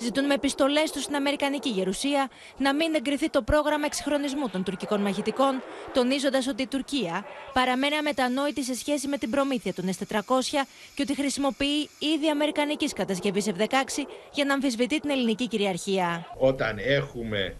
[0.00, 5.00] ζητούν με επιστολές τους στην Αμερικανική Γερουσία να μην εγκριθεί το πρόγραμμα εξυγχρονισμού των τουρκικών
[5.00, 5.62] μαχητικών,
[5.94, 10.20] τονίζοντας ότι η Τουρκία παραμένει αμετανόητη σε σχέση με την προμήθεια των S400
[10.94, 16.26] και ότι χρησιμοποιεί ήδη αμερικανικής κατασκευής F-16 για να αμφισβητεί την ελληνική κυριαρχία.
[16.38, 17.54] Όταν έχουμε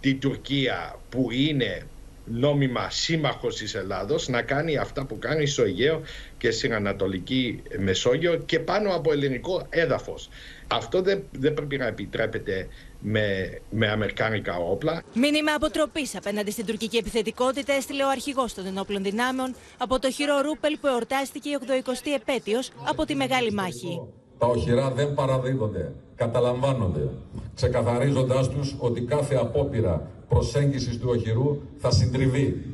[0.00, 1.86] την Τουρκία που είναι
[2.30, 6.00] νόμιμα σύμμαχος της Ελλάδος να κάνει αυτά που κάνει στο Αιγαίο
[6.38, 10.28] και στην Ανατολική Μεσόγειο και πάνω από ελληνικό έδαφος.
[10.68, 12.68] Αυτό δεν, δεν πρέπει να επιτρέπεται
[13.00, 15.02] με, με αμερικάνικα όπλα.
[15.14, 20.40] Μήνυμα αποτροπής απέναντι στην τουρκική επιθετικότητα έστειλε ο αρχηγός των ενόπλων δυνάμεων από το χειρό
[20.40, 24.00] Ρούπελ που εορτάστηκε η 80η επέτειος από τη Μεγάλη Μάχη.
[24.38, 27.08] Τα οχυρά δεν παραδίδονται, καταλαμβάνονται,
[27.54, 32.64] ξεκαθαρίζοντάς τους ότι κάθε απόπειρα προσέγγισης του οχυρού θα συντριβεί.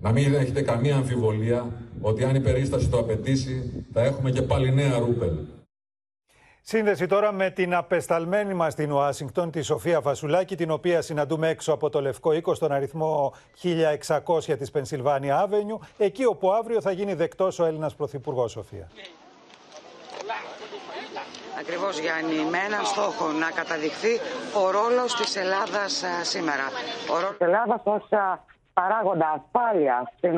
[0.00, 4.74] Να μην έχετε καμία αμφιβολία ότι αν η περίσταση το απαιτήσει θα έχουμε και πάλι
[4.74, 5.36] νέα ρούπελ.
[6.62, 11.72] Σύνδεση τώρα με την απεσταλμένη μας στην Ουάσιγκτον, τη Σοφία Φασουλάκη, την οποία συναντούμε έξω
[11.72, 17.14] από το Λευκό Οίκο στον αριθμό 1600 της Πενσιλβάνια Άβενιου, εκεί όπου αύριο θα γίνει
[17.14, 18.88] δεκτός ο Έλληνας Πρωθυπουργός Σοφία.
[21.60, 24.14] Ακριβώς Γιάννη, με έναν στόχο να καταδειχθεί
[24.60, 26.66] ο ρόλος της Ελλάδας σήμερα.
[27.12, 28.04] Ο ρόλος της Ελλάδας ως
[28.78, 30.32] παράγοντα ασφάλεια στην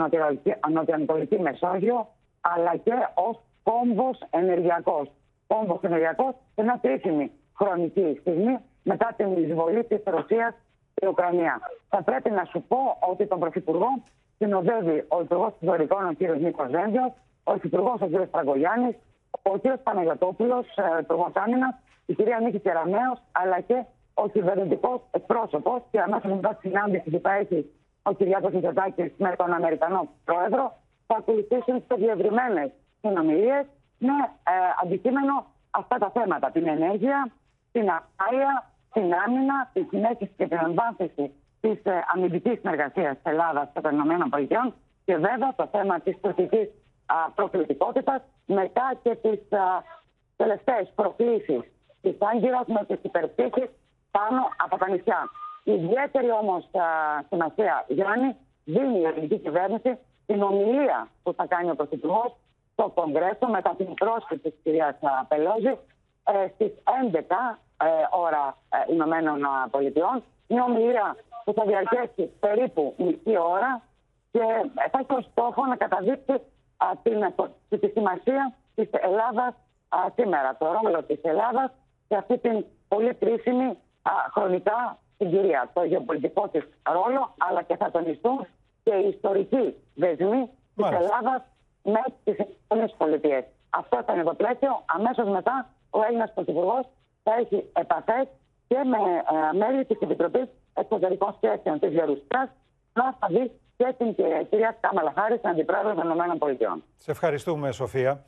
[0.77, 1.99] νοτιοανατολική Μεσόγειο,
[2.41, 5.07] αλλά και ως κόμβος ενεργειακός.
[5.47, 10.55] Κόμβος ενεργειακός σε μια κρίσιμη χρονική στιγμή μετά την εισβολή της Ρωσίας
[10.93, 11.61] στην Ουκρανία.
[11.89, 14.03] Θα πρέπει να σου πω ότι τον Πρωθυπουργό
[14.39, 16.21] συνοδεύει ο Υπουργός Ιστορικών, ο κ.
[16.21, 18.27] Νίκος Ζέντιο, ο Υφυπουργός, ο κ.
[18.31, 18.97] Τραγωγιάννη,
[19.43, 19.65] ο κ.
[19.83, 25.83] Παναγιοτόπουλο, ε, Υπουργό Άμυνα, η κυρία Νίκη Κεραμέο, αλλά και ο κυβερνητικός εκπρόσωπος.
[25.91, 27.71] Και αμέσω μετά τη συνάντηση που θα έχει
[28.03, 33.67] ο Κυριάκος Μητσοτάκης με τον Αμερικανό Πρόεδρο, θα ακολουθήσουν σε διευρυμένε συνομιλίες
[33.99, 36.51] με ε, αντικείμενο αυτά τα θέματα.
[36.51, 37.31] Την ενέργεια,
[37.73, 43.69] την ασφάλεια, την άμυνα, τη συνέχιση και την εμβάθυνση της ε, αμυντικής συνεργασίας της Ελλάδας
[43.75, 44.73] και των ΗΠΑ
[45.05, 46.69] και βέβαια το θέμα της τουρκικής
[47.35, 48.23] προκλητικότητας
[48.55, 49.41] μετά και τις
[50.37, 51.61] τελευταίες προκλήσεις
[52.01, 53.71] της Άγκυρα με τις υπερπτήσει
[54.11, 55.31] πάνω από τα νησιά.
[55.65, 56.65] Η ιδιαίτερη όμως
[57.29, 62.37] σημασία, Γιάννη, δίνει η ελληνική κυβέρνηση την ομιλία που θα κάνει ο Πρωθυπουργός
[62.73, 64.97] στο Κογκρέσο μετά την πρόσκληση της κυρίας
[65.29, 65.75] Πελόζη
[66.25, 66.73] ε, στις
[67.13, 69.39] 11 ε, ώρα ε, Ηνωμένων
[69.71, 70.23] Πολιτειών.
[70.49, 73.83] Μια ομιλία που θα διαρκέσει περίπου μισή ώρα
[74.33, 74.45] και
[74.91, 76.35] θα έχει ως στόχο να καταδείξει
[77.03, 77.35] την,
[77.81, 79.55] τη σημασία της Ελλάδας
[80.15, 81.71] σήμερα, το ρόλο της Ελλάδας
[82.09, 83.79] σε αυτή την πολύ κρίσιμη
[84.33, 85.71] χρονικά συγκυρία.
[85.73, 86.63] Το γεωπολιτικό της
[86.93, 88.47] ρόλο, αλλά και θα τονιστούν
[88.83, 91.43] και οι ιστορικοί δεσμοί της Ελλάδας
[91.83, 93.45] με τις ΗΠΑ.
[93.71, 94.83] Αυτό θα είναι το πλαίσιο.
[94.87, 96.87] Αμέσως μετά ο Έλληνας Πρωθυπουργός
[97.23, 98.27] θα έχει επαφές
[98.69, 98.99] και με
[99.59, 102.49] μέλη της Επιτροπής Εξωτερικών Σχέσεων της Γερουσίας
[102.93, 104.15] να θα δεις και την
[104.51, 106.79] κυρία Κάμαλα Χάρη, την Αντιπρόεδρος των ΗΠΑ.
[106.97, 108.25] Σε ευχαριστούμε, Σοφία.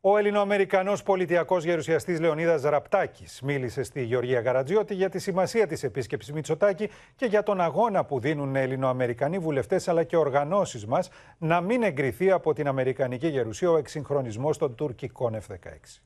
[0.00, 6.32] Ο Ελληνοαμερικανός πολιτιακός γερουσιαστής Λεωνίδας Ραπτάκης μίλησε στη Γεωργία Γαρατζιώτη για τη σημασία της επίσκεψης
[6.32, 11.82] Μητσοτάκη και για τον αγώνα που δίνουν Ελληνοαμερικανοί βουλευτές αλλά και οργανώσεις μας να μην
[11.82, 16.00] εγκριθεί από την Αμερικανική Γερουσία ο εξυγχρονισμός των τουρκικών F-16.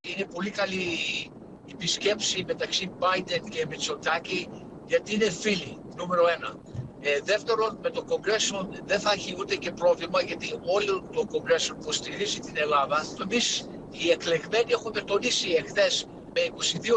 [0.00, 0.82] Είναι πολύ καλή
[1.64, 4.48] η επισκέψη μεταξύ Biden και Μητσοτάκη
[4.86, 6.58] γιατί είναι φίλοι, νούμερο ένα.
[7.02, 11.76] Ε, δεύτερον, με το Κογκρέσο δεν θα έχει ούτε και πρόβλημα γιατί όλο το Κογκρέσο
[11.80, 13.04] υποστηρίζει την Ελλάδα.
[13.22, 16.40] Εμείς οι εκλεγμένοι έχουμε τονίσει εχθές με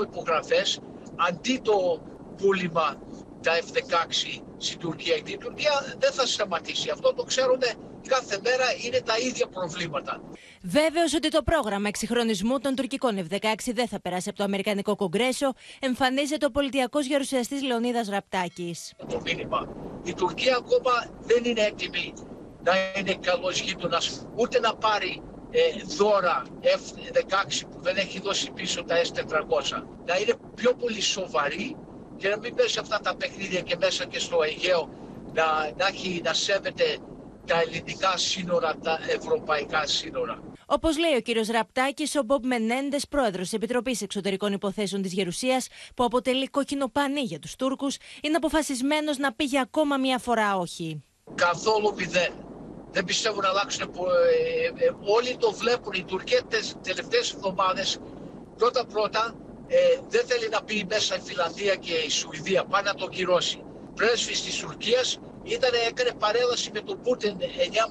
[0.02, 0.80] 22 υπογραφές
[1.16, 2.02] αντί το
[2.38, 3.02] πούλημα
[3.42, 5.16] τα F-16 στην Τουρκία.
[5.16, 6.90] Η Τουρκία δεν θα σταματήσει.
[6.90, 7.60] Αυτό το ξέρουν
[8.08, 10.22] κάθε μέρα είναι τα ίδια προβλήματα.
[10.62, 15.54] Βέβαιος ότι το πρόγραμμα εξυγχρονισμού των τουρκικών F-16 δεν θα περάσει από το Αμερικανικό Κογκρέσο,
[15.80, 18.94] εμφανίζεται ο πολιτιακός γερουσιαστής Λεωνίδας Ραπτάκης.
[19.10, 19.68] Το μήνυμα.
[20.04, 22.14] Η Τουρκία ακόμα δεν είναι έτοιμη
[22.64, 25.60] να είναι καλός γείτονας, ούτε να πάρει ε,
[25.98, 29.84] δώρα F-16 που δεν έχει δώσει πίσω τα S-400.
[30.06, 31.76] Να είναι πιο πολύ σοβαρή
[32.18, 34.90] και να μην πέσει αυτά τα παιχνίδια και μέσα και στο Αιγαίο
[35.34, 35.44] να,
[35.78, 36.98] να, έχει, να σέβεται
[37.46, 40.40] τα ελληνικά σύνορα, τα ευρωπαϊκά σύνορα.
[40.66, 45.68] Όπως λέει ο κύριος Ραπτάκης, ο Μπομπ Μενέντες, πρόεδρος της Επιτροπής Εξωτερικών Υποθέσεων της Γερουσίας,
[45.96, 50.58] που αποτελεί κόκκινο πανί για τους Τούρκους, είναι αποφασισμένος να πει για ακόμα μία φορά
[50.58, 51.04] όχι.
[51.36, 52.34] Καθόλου μηδέν.
[52.92, 53.82] Δεν πιστεύω να αλλάξουν.
[53.82, 55.94] Ε, ε, ε, όλοι το βλέπουν.
[55.94, 58.00] Οι Τουρκές τι τελευταίες εβδομάδες
[58.58, 59.36] πρώτα-πρώτα
[59.68, 59.78] ε,
[60.10, 62.64] δεν θέλει να πει μέσα η Φιλανδία και η Σουηδία.
[62.66, 63.64] Πάει να το κυρώσει.
[63.96, 67.44] Πρέσβης της Τουρκίας ήταν, έκανε παρέλαση με τον Πούτιν 9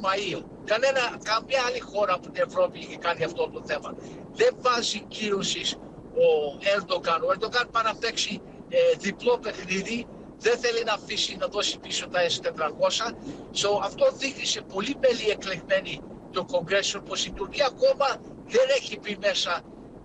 [0.04, 0.42] Μαΐου.
[0.64, 3.94] Κανένα, καμία άλλη χώρα από την Ευρώπη είχε κάνει αυτό το θέμα.
[4.32, 5.76] Δεν βάζει κύρωσης
[6.14, 7.22] ο Ερντογάν.
[7.22, 10.06] Ο Ερντογάν πάει να παίξει ε, διπλό παιχνίδι.
[10.38, 13.12] Δεν θέλει να αφήσει να δώσει πίσω τα S400.
[13.60, 18.06] So, αυτό δείχνει σε πολύ μέλη εκλεγμένοι το Κογκρέσιο πως η Τουρκία ακόμα
[18.46, 19.60] δεν έχει πει μέσα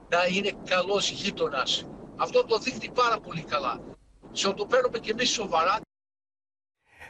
[0.10, 1.86] να είναι καλός γείτονας.
[2.16, 3.80] Αυτό το δείχνει πάρα πολύ καλά.
[4.36, 5.87] So, το παίρνουμε και εμείς σοβαρά.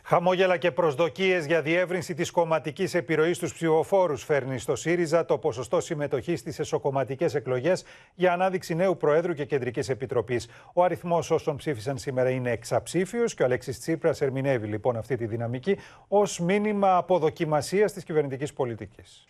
[0.09, 5.81] Χαμόγελα και προσδοκίες για διεύρυνση της κομματικής επιρροής στους ψηφοφόρους φέρνει στο ΣΥΡΙΖΑ το ποσοστό
[5.81, 7.83] συμμετοχής στις εσωκομματικές εκλογές
[8.15, 10.47] για ανάδειξη νέου Προέδρου και Κεντρικής Επιτροπής.
[10.73, 15.25] Ο αριθμός όσων ψήφισαν σήμερα είναι εξαψήφιος και ο Αλέξης Τσίπρας ερμηνεύει λοιπόν αυτή τη
[15.25, 19.25] δυναμική ως μήνυμα αποδοκιμασίας της κυβερνητικής πολιτικής.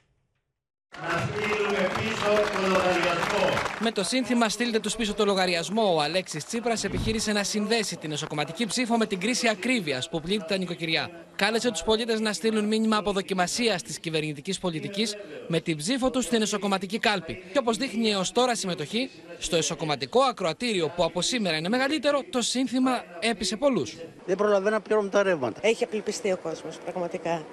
[1.02, 3.48] Να στείλουμε πίσω το λογαριασμό.
[3.80, 8.12] Με το σύνθημα Στείλτε τους πίσω το λογαριασμό, ο Αλέξης Τσίπρας επιχείρησε να συνδέσει την
[8.12, 11.10] εσωκομματική ψήφο με την κρίση ακρίβειας που πλήττει τα νοικοκυριά.
[11.36, 15.16] Κάλεσε τους πολίτες να στείλουν μήνυμα αποδοκιμασία τη κυβερνητικής πολιτικής
[15.48, 17.44] με την ψήφο τους στην εσωκομματική κάλπη.
[17.52, 22.42] Και όπως δείχνει έως τώρα συμμετοχή, στο εσωκομματικό ακροατήριο που από σήμερα είναι μεγαλύτερο, το
[22.42, 23.96] σύνθημα έπεισε πολλούς.
[24.26, 25.60] Δεν προλαβαίνω να πληρώνω τα ρεύματα.
[25.64, 27.46] Έχει απελπιστεί ο κόσμος, πραγματικά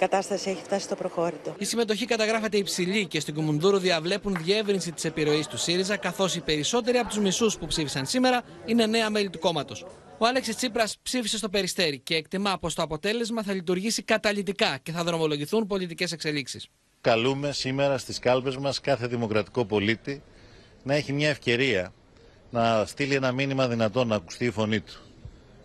[0.00, 1.54] κατάσταση έχει φτάσει στο προχώρητο.
[1.58, 6.40] Η συμμετοχή καταγράφεται υψηλή και στην Κουμουνδούρου διαβλέπουν διεύρυνση της επιρροής του ΣΥΡΙΖΑ, καθώς οι
[6.40, 9.86] περισσότεροι από τους μισούς που ψήφισαν σήμερα είναι νέα μέλη του κόμματος.
[10.18, 14.92] Ο Άλεξης Τσίπρας ψήφισε στο Περιστέρι και εκτιμά πως το αποτέλεσμα θα λειτουργήσει καταλητικά και
[14.92, 16.68] θα δρομολογηθούν πολιτικές εξελίξεις.
[17.00, 20.22] Καλούμε σήμερα στις κάλπες μας κάθε δημοκρατικό πολίτη
[20.82, 21.92] να έχει μια ευκαιρία
[22.50, 25.00] να στείλει ένα μήνυμα δυνατόν να ακουστεί η φωνή του.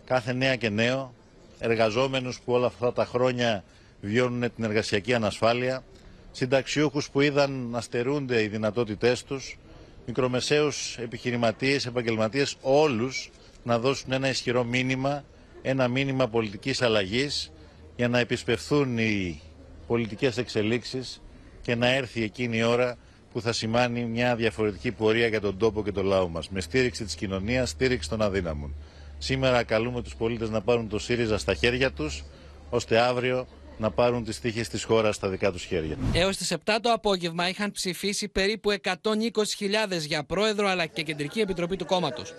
[0.06, 1.14] Κάθε νέα και νέο,
[1.60, 3.64] εργαζόμενους που όλα αυτά τα χρόνια
[4.06, 5.84] βιώνουν την εργασιακή ανασφάλεια,
[6.32, 9.58] συνταξιούχους που είδαν να στερούνται οι δυνατότητές τους,
[10.06, 13.32] μικρομεσαίους επιχειρηματίες, επαγγελματίες, όλους
[13.64, 15.24] να δώσουν ένα ισχυρό μήνυμα,
[15.62, 17.52] ένα μήνυμα πολιτικής αλλαγής
[17.96, 19.42] για να επισπευθούν οι
[19.88, 21.22] πολιτικές εξελίξεις
[21.62, 22.98] και να έρθει εκείνη η ώρα
[23.32, 27.04] που θα σημάνει μια διαφορετική πορεία για τον τόπο και το λαό μας, με στήριξη
[27.04, 28.76] της κοινωνίας, στήριξη των αδύναμων.
[29.18, 32.24] Σήμερα καλούμε τους πολίτες να πάρουν το ΣΥΡΙΖΑ στα χέρια τους,
[32.70, 35.98] ώστε αύριο να πάρουν τις τύχες της χώρας στα δικά τους χέρια.
[36.14, 41.76] Έως τις 7 το απόγευμα είχαν ψηφίσει περίπου 120.000 για πρόεδρο αλλά και κεντρική επιτροπή
[41.76, 42.34] του κόμματος.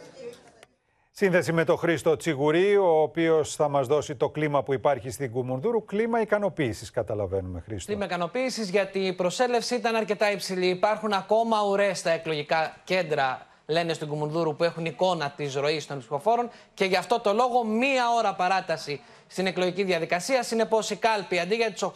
[1.19, 5.31] Σύνδεση με τον Χρήστο Τσιγουρή, ο οποίος θα μας δώσει το κλίμα που υπάρχει στην
[5.31, 5.85] Κουμουνδούρου.
[5.85, 7.93] Κλίμα ικανοποίησης, καταλαβαίνουμε, Χρήστο.
[7.93, 10.67] Κλίμα ικανοποίησης, γιατί η προσέλευση ήταν αρκετά υψηλή.
[10.67, 15.99] Υπάρχουν ακόμα ουρές στα εκλογικά κέντρα, λένε στην Κουμουνδούρου, που έχουν εικόνα της ροής των
[15.99, 20.43] ψηφοφόρων και γι' αυτό το λόγο μία ώρα παράταση στην εκλογική διαδικασία.
[20.43, 21.91] Συνεπώς η κάλπη αντί για τις 8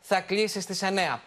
[0.00, 1.20] θα κλείσει στις 9.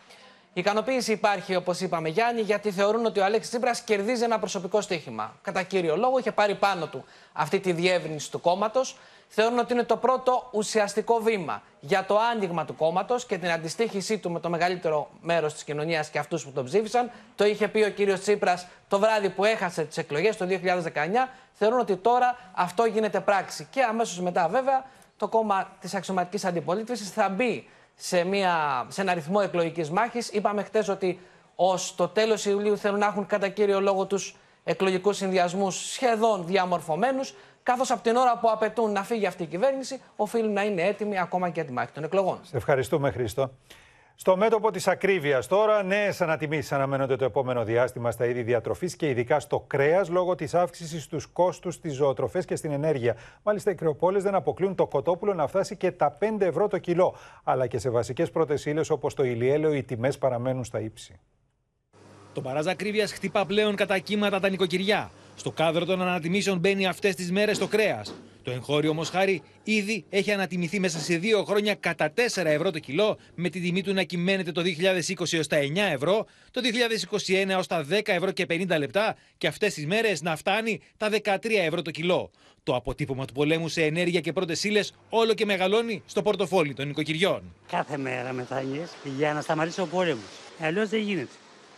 [0.53, 4.81] Η ικανοποίηση υπάρχει, όπως είπαμε, Γιάννη, γιατί θεωρούν ότι ο Αλέξης Τσίπρας κερδίζει ένα προσωπικό
[4.81, 5.35] στοίχημα.
[5.41, 8.97] Κατά κύριο λόγο, είχε πάρει πάνω του αυτή τη διεύρυνση του κόμματος.
[9.27, 14.17] Θεωρούν ότι είναι το πρώτο ουσιαστικό βήμα για το άνοιγμα του κόμματος και την αντιστοίχησή
[14.17, 17.11] του με το μεγαλύτερο μέρος της κοινωνίας και αυτούς που τον ψήφισαν.
[17.35, 21.29] Το είχε πει ο κύριος Τσίπρας το βράδυ που έχασε τις εκλογές το 2019.
[21.53, 23.67] Θεωρούν ότι τώρα αυτό γίνεται πράξη.
[23.71, 24.85] Και αμέσως μετά, βέβαια,
[25.21, 30.29] το κόμμα της αξιωματικής αντιπολίτευσης θα μπει σε, μια, σε ένα ρυθμό εκλογικής μάχης.
[30.29, 31.19] Είπαμε χτες ότι
[31.55, 37.33] ως το τέλος Ιουλίου θέλουν να έχουν κατά κύριο λόγο τους εκλογικούς συνδυασμούς σχεδόν διαμορφωμένους.
[37.63, 41.19] Καθώς από την ώρα που απαιτούν να φύγει αυτή η κυβέρνηση, οφείλουν να είναι έτοιμοι
[41.19, 42.39] ακόμα και για τη μάχη των εκλογών.
[42.41, 43.51] Σε ευχαριστούμε, Χρήστο.
[44.21, 49.09] Στο μέτωπο της ακρίβειας τώρα, νέες ανατιμήσεις αναμένονται το επόμενο διάστημα στα είδη διατροφής και
[49.09, 53.15] ειδικά στο κρέας λόγω της αύξησης στους κόστους στι ζωοτροφέ και στην ενέργεια.
[53.43, 57.15] Μάλιστα, οι κρεοπόλες δεν αποκλείουν το κοτόπουλο να φτάσει και τα 5 ευρώ το κιλό.
[57.43, 61.19] Αλλά και σε βασικές πρώτες ύλες όπως το ηλιέλαιο, οι τιμές παραμένουν στα ύψη.
[62.33, 65.11] Το παράζ ακρίβειας χτυπά πλέον κατά κύματα τα νοικοκυριά.
[65.35, 68.13] Στο κάδρο των ανατιμήσεων μπαίνει αυτές τις μέρες το κρέας.
[68.43, 72.79] Το εγχώριο όμως χάρη ήδη έχει ανατιμηθεί μέσα σε δύο χρόνια κατά 4 ευρώ το
[72.79, 74.61] κιλό, με την τιμή του να κυμαίνεται το
[75.19, 76.61] 2020 έως τα 9 ευρώ, το
[77.27, 81.09] 2021 έως τα 10 ευρώ και 50 λεπτά και αυτές τις μέρες να φτάνει τα
[81.23, 82.31] 13 ευρώ το κιλό.
[82.63, 86.87] Το αποτύπωμα του πολέμου σε ενέργεια και πρώτες ύλες όλο και μεγαλώνει στο πορτοφόλι των
[86.87, 87.55] νοικοκυριών.
[87.71, 90.23] Κάθε μέρα μεθάνιες για να σταματήσει ο πόλεμος.
[90.59, 91.31] Αλλιώς δεν γίνεται.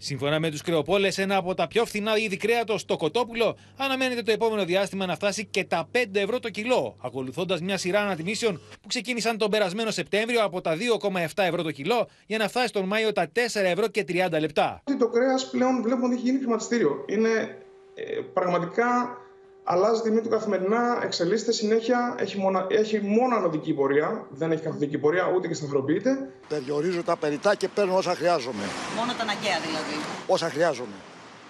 [0.05, 4.31] Σύμφωνα με τους κρεοπόλες, ένα από τα πιο φθηνά είδη κρέατος, το κοτόπουλο, αναμένεται το
[4.31, 8.87] επόμενο διάστημα να φτάσει και τα 5 ευρώ το κιλό, ακολουθώντας μια σειρά ανατιμήσεων που
[8.87, 13.11] ξεκίνησαν τον περασμένο Σεπτέμβριο από τα 2,7 ευρώ το κιλό για να φτάσει τον Μάιο
[13.11, 14.83] τα 4 ευρώ και 30 λεπτά.
[14.99, 17.05] Το κρέας πλέον βλέπουμε ότι έχει γίνει χρηματιστήριο.
[17.07, 17.57] Είναι
[17.95, 19.17] ε, πραγματικά
[19.63, 24.97] αλλάζει τιμή του καθημερινά, εξελίσσεται συνέχεια, έχει, μονα, έχει μόνο ανωδική πορεία, δεν έχει καθοδική
[24.97, 26.29] πορεία ούτε και σταθεροποιείται.
[26.47, 28.63] Περιορίζω τα περιτά και παίρνω όσα χρειάζομαι.
[28.95, 30.05] Μόνο τα αναγκαία δηλαδή.
[30.27, 30.93] Όσα χρειάζομαι.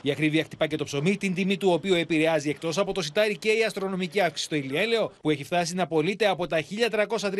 [0.05, 3.37] Η ακρίβεια χτυπά και το ψωμί, την τιμή του οποίου επηρεάζει εκτός από το σιτάρι
[3.37, 6.57] και η αστρονομική αύξηση στο ηλιέλαιο, που έχει φτάσει να πωλείται από τα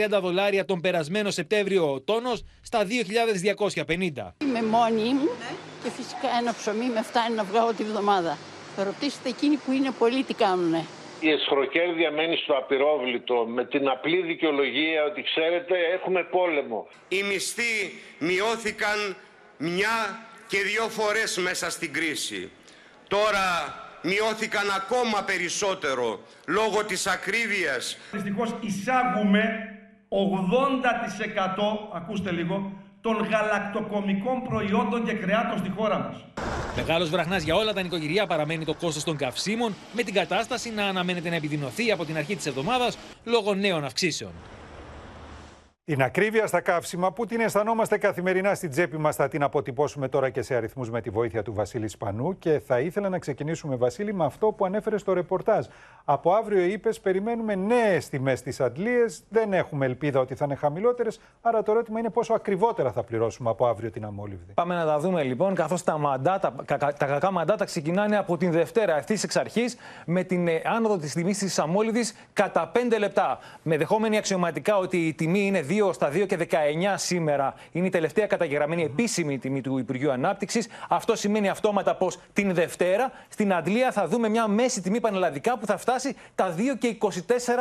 [0.09, 2.87] 1.330 δολάρια τον περασμένο Σεπτέμβριο ο τόνος στα
[3.75, 3.87] 2.250.
[4.41, 5.29] Είμαι μόνη μου
[5.83, 8.37] και φυσικά ένα ψωμί με φτάνει να βγάλω τη βδομάδα.
[8.77, 10.85] Ρωτήστε εκείνοι που είναι πολλοί τι κάνουνε.
[11.19, 16.87] Η εσχροκέρδεια μένει στο απειρόβλητο με την απλή δικαιολογία ότι ξέρετε έχουμε πόλεμο.
[17.07, 19.15] Οι μισθοί μειώθηκαν
[19.57, 22.51] μια και δύο φορές μέσα στην κρίση.
[23.07, 27.97] Τώρα μειώθηκαν ακόμα περισσότερο λόγω της ακρίβειας.
[28.11, 29.43] Δυστυχώς εισάγουμε
[30.09, 30.15] 80%
[31.93, 32.71] ακούστε λίγο
[33.03, 36.15] των γαλακτοκομικών προϊόντων και κρεάτων στη χώρα μας.
[36.75, 40.85] Μεγάλος βραχνάς για όλα τα νοικοκυριά παραμένει το κόστος των καυσίμων, με την κατάσταση να
[40.85, 44.31] αναμένεται να επιδεινωθεί από την αρχή της εβδομάδας λόγω νέων αυξήσεων.
[45.85, 50.29] Την ακρίβεια στα καύσιμα που την αισθανόμαστε καθημερινά στην τσέπη μας θα την αποτυπώσουμε τώρα
[50.29, 54.13] και σε αριθμούς με τη βοήθεια του Βασίλη Σπανού και θα ήθελα να ξεκινήσουμε Βασίλη
[54.13, 55.65] με αυτό που ανέφερε στο ρεπορτάζ.
[56.05, 61.19] Από αύριο είπε περιμένουμε νέες τιμές στις αντλίες, δεν έχουμε ελπίδα ότι θα είναι χαμηλότερες,
[61.41, 64.53] άρα το ερώτημα είναι πόσο ακριβότερα θα πληρώσουμε από αύριο την αμόλυβδη.
[64.53, 68.97] Πάμε να τα δούμε λοιπόν καθώς τα, μαντάτα, τα κακά μαντάτα ξεκινάνε από την Δευτέρα
[68.97, 73.39] ευθύς εξ αρχής με την ε, άνοδο της τιμής της αμόλυβδης κατά 5 λεπτά.
[73.61, 76.55] Με δεχόμενη αξιωματικά ότι η τιμή είναι 2 στα 2 και 19
[76.95, 80.67] σήμερα είναι η τελευταία καταγεγραμμένη επίσημη τιμή του Υπουργείου Ανάπτυξης.
[80.89, 85.65] Αυτό σημαίνει αυτόματα πως την Δευτέρα στην Αντλία θα δούμε μια μέση τιμή πανελλαδικά που
[85.65, 87.09] θα φτάσει τα 2 και 24.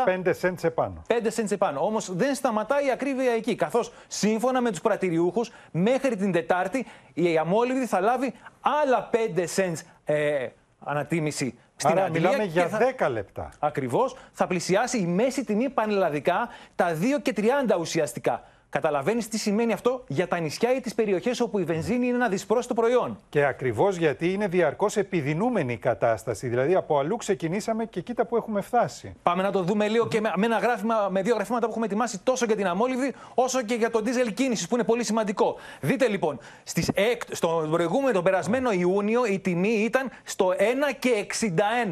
[0.07, 1.03] 5 cents επάνω.
[1.07, 1.85] 5 cents επάνω.
[1.85, 3.55] Όμως δεν σταματάει η ακρίβεια εκεί.
[3.55, 9.17] Καθώς σύμφωνα με τους πρατηριούχους, μέχρι την Τετάρτη η αμόλυβδη θα λάβει άλλα 5
[9.57, 10.49] cents ε,
[10.85, 12.21] ανατίμηση στην Άρα Αγγλία.
[12.21, 12.79] μιλάμε και για θα...
[13.09, 13.51] 10 λεπτά.
[13.59, 14.17] Ακριβώς.
[14.33, 17.43] Θα πλησιάσει η μέση τιμή πανελλαδικά τα 2 και 30
[17.79, 18.43] ουσιαστικά.
[18.73, 22.29] Καταλαβαίνεις τι σημαίνει αυτό για τα νησιά ή τις περιοχές όπου η βενζίνη είναι ένα
[22.29, 23.19] δυσπρόσιτο προϊόν.
[23.29, 26.49] Και ακριβώς γιατί είναι διαρκώς επιδεινούμενη η κατάσταση.
[26.49, 29.15] Δηλαδή από αλλού ξεκινήσαμε και κοίτα που έχουμε φτάσει.
[29.23, 31.87] Πάμε να το δούμε λίγο και με, με ένα γράφημα, με δύο γραφήματα που έχουμε
[31.87, 35.57] ετοιμάσει τόσο για την αμόλυβδη όσο και για το δίζελ κίνησης που είναι πολύ σημαντικό.
[35.81, 40.63] Δείτε λοιπόν, στις, εκ, στον προηγούμενο, τον περασμένο Ιούνιο η τιμή ήταν στο 1
[40.99, 41.27] και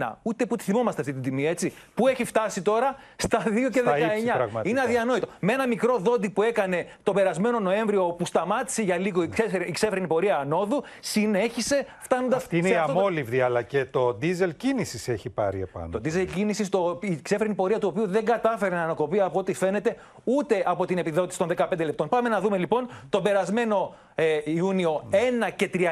[0.01, 0.13] 61.
[0.23, 1.73] Ούτε που τη θυμόμαστε αυτή την τιμή, έτσι.
[1.95, 3.87] Που έχει φτάσει τώρα; Στα 2 και 19.
[3.87, 4.69] Στα ύψη, πραγματικά.
[4.69, 5.27] είναι αδιανόητο.
[5.41, 6.69] Με ένα μικρό δόντι που έκανε
[7.03, 12.43] τον περασμένο Νοέμβριο που σταμάτησε για λίγο η ξέφρενη- η ξέφρενη πορεία ανόδου, συνέχισε φτάνοντας
[12.43, 15.89] Αυτή είναι η αμόλυβδη, αλλά και το δίζελ κίνησης έχει πάρει επάνω.
[15.91, 19.53] Το diesel κίνησης, το, η ξέφρενη πορεία του οποίου δεν κατάφερε να ανακοπεί από ό,τι
[19.55, 22.09] φαίνεται ούτε από την επιδότηση των 15 λεπτών.
[22.09, 25.17] Πάμε να δούμε λοιπόν τον περασμένο ε, Ιούνιο 1
[25.57, 25.85] και 33.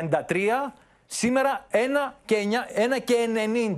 [1.11, 1.77] Σήμερα 1
[2.25, 2.37] και,
[2.97, 3.15] 9, 1 και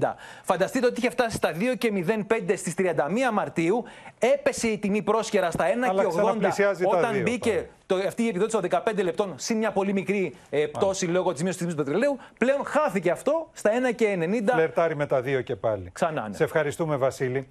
[0.01, 0.15] 90.
[0.43, 1.93] Φανταστείτε ότι είχε φτάσει στα 2 και
[2.29, 2.95] 05 στις 31
[3.33, 3.85] Μαρτίου.
[4.19, 7.97] Έπεσε η τιμή πρόσχερα στα 1 Αλλά και 80 ξαναπλησιάζει τα όταν δύο μπήκε το,
[8.07, 11.61] αυτή η επιδότηση των 15 λεπτών συν μια πολύ μικρή ε, πτώση λόγω της μείωσης
[11.61, 12.19] της τιμής του πετρελαίου.
[12.39, 14.53] Πλέον χάθηκε αυτό στα 1 και 90.
[14.53, 15.91] Φλερτάρει με τα δύο και πάλι.
[15.93, 16.35] Ξανά, ναι.
[16.35, 17.49] Σε ευχαριστούμε, Βασίλη.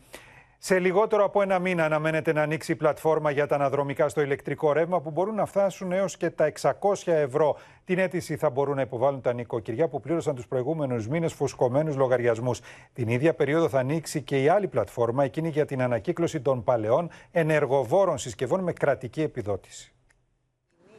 [0.61, 4.73] Σε λιγότερο από ένα μήνα αναμένεται να ανοίξει η πλατφόρμα για τα αναδρομικά στο ηλεκτρικό
[4.73, 6.71] ρεύμα που μπορούν να φτάσουν έως και τα 600
[7.05, 7.57] ευρώ.
[7.85, 12.61] Την αίτηση θα μπορούν να υποβάλουν τα νοικοκυριά που πλήρωσαν τους προηγούμενους μήνες φουσκωμένους λογαριασμούς.
[12.93, 17.09] Την ίδια περίοδο θα ανοίξει και η άλλη πλατφόρμα, εκείνη για την ανακύκλωση των παλαιών
[17.31, 19.93] ενεργοβόρων συσκευών με κρατική επιδότηση.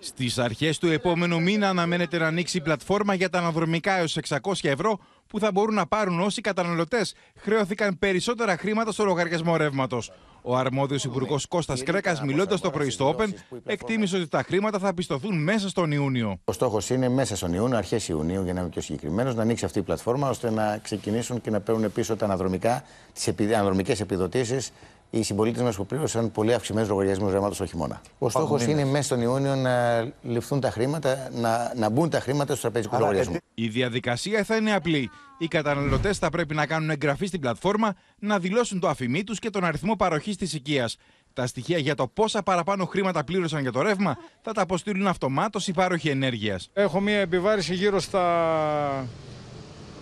[0.02, 4.38] Στις αρχές του επόμενου μήνα αναμένεται να ανοίξει η πλατφόρμα για τα αναδρομικά έως 600
[4.62, 10.12] ευρώ που θα μπορούν να πάρουν όσοι καταναλωτές χρεώθηκαν περισσότερα χρήματα στο λογαριασμό ρεύματος.
[10.42, 13.28] Ο αρμόδιος υπουργός Κώστας Κρέκας, μιλώντας το πρωί στο Open,
[13.64, 16.40] εκτίμησε ότι τα χρήματα θα πιστωθούν μέσα στον Ιούνιο.
[16.44, 19.64] Ο στόχος είναι μέσα στον Ιούνιο, αρχές Ιουνίου, για να είμαι πιο συγκεκριμένος, να ανοίξει
[19.64, 23.54] αυτή η πλατφόρμα ώστε να ξεκινήσουν και να παίρνουν πίσω τα αναδρομικά, τις επι...
[23.54, 24.72] αναδρομικές επιδοτήσεις
[25.10, 28.00] οι συμπολίτες μας που πλήρωσαν πολύ αυξημένους λογαριασμούς ρεύματος το χειμώνα.
[28.18, 32.46] Ο στόχος είναι μέσα στον Ιούνιο να ληφθούν τα χρήματα, να, να μπουν τα χρήματα
[32.46, 33.38] στους τραπεζικούς λογαριασμούς.
[33.54, 35.10] Η διαδικασία θα είναι απλή.
[35.38, 39.50] Οι καταναλωτές θα πρέπει να κάνουν εγγραφή στην πλατφόρμα, να δηλώσουν το αφημί τους και
[39.50, 40.96] τον αριθμό παροχής της οικίας.
[41.32, 45.68] Τα στοιχεία για το πόσα παραπάνω χρήματα πλήρωσαν για το ρεύμα θα τα αποστείλουν αυτομάτως
[45.68, 46.70] οι πάροχοι ενέργειας.
[46.72, 49.06] Έχω μία επιβάρηση γύρω στα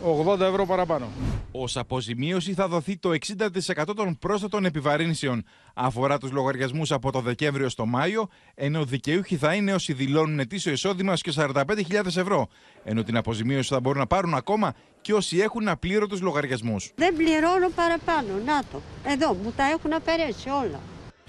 [0.05, 1.09] 80 ευρώ παραπάνω.
[1.53, 5.45] Ω αποζημίωση θα δοθεί το 60% των πρόσθετων επιβαρύνσεων.
[5.75, 10.73] Αφορά τους λογαριασμούς από το Δεκέμβριο στο Μάιο, ενώ δικαιούχοι θα είναι όσοι δηλώνουν ετήσιο
[10.73, 11.63] εισόδημα και 45.000
[12.05, 12.49] ευρώ.
[12.85, 16.93] Ενώ την αποζημίωση θα μπορούν να πάρουν ακόμα και όσοι έχουν απλήρωτους λογαριασμούς.
[16.95, 18.29] Δεν πληρώνω παραπάνω.
[18.47, 18.81] Να το.
[19.07, 20.81] Εδώ μου τα έχουν αφαιρέσει όλα.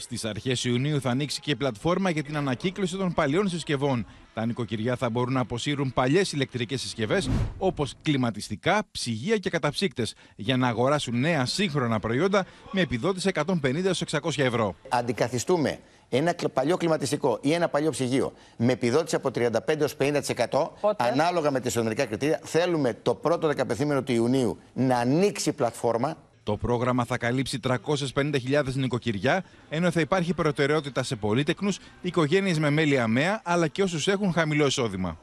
[0.02, 4.06] Στις αρχές Ιουνίου θα ανοίξει και η πλατφόρμα για την ανακύκλωση των παλιών συσκευών.
[4.34, 10.58] Τα νοικοκυριά θα μπορούν να αποσύρουν παλιές ηλεκτρικές συσκευές όπως κλιματιστικά, ψυγεία και καταψύκτες για
[10.58, 13.46] να αγοράσουν νέα σύγχρονα προϊόντα με επιδότηση 150
[14.12, 14.76] 600 ευρώ.
[14.90, 15.80] Αντικαθιστούμε
[16.10, 21.52] ένα κλ- παλιό κλιματιστικό ή ένα παλιό ψυγείο με επιδότηση από 35 έως 50% ανάλογα
[21.52, 22.40] με τα εσωτερικά κριτήρια.
[22.44, 26.18] Θέλουμε το πρώτο δεκαπεθήμενο του Ιουνίου να ανοίξει η πλατφόρμα
[26.50, 28.32] Το πρόγραμμα θα καλύψει 350.000
[28.74, 34.34] νοικοκυριά, ενώ θα υπάρχει προτεραιότητα σε πολίτεκνους, οικογένειες με μέλη αμαία, αλλά και όσους έχουν
[34.34, 35.18] χαμηλό εισόδημα.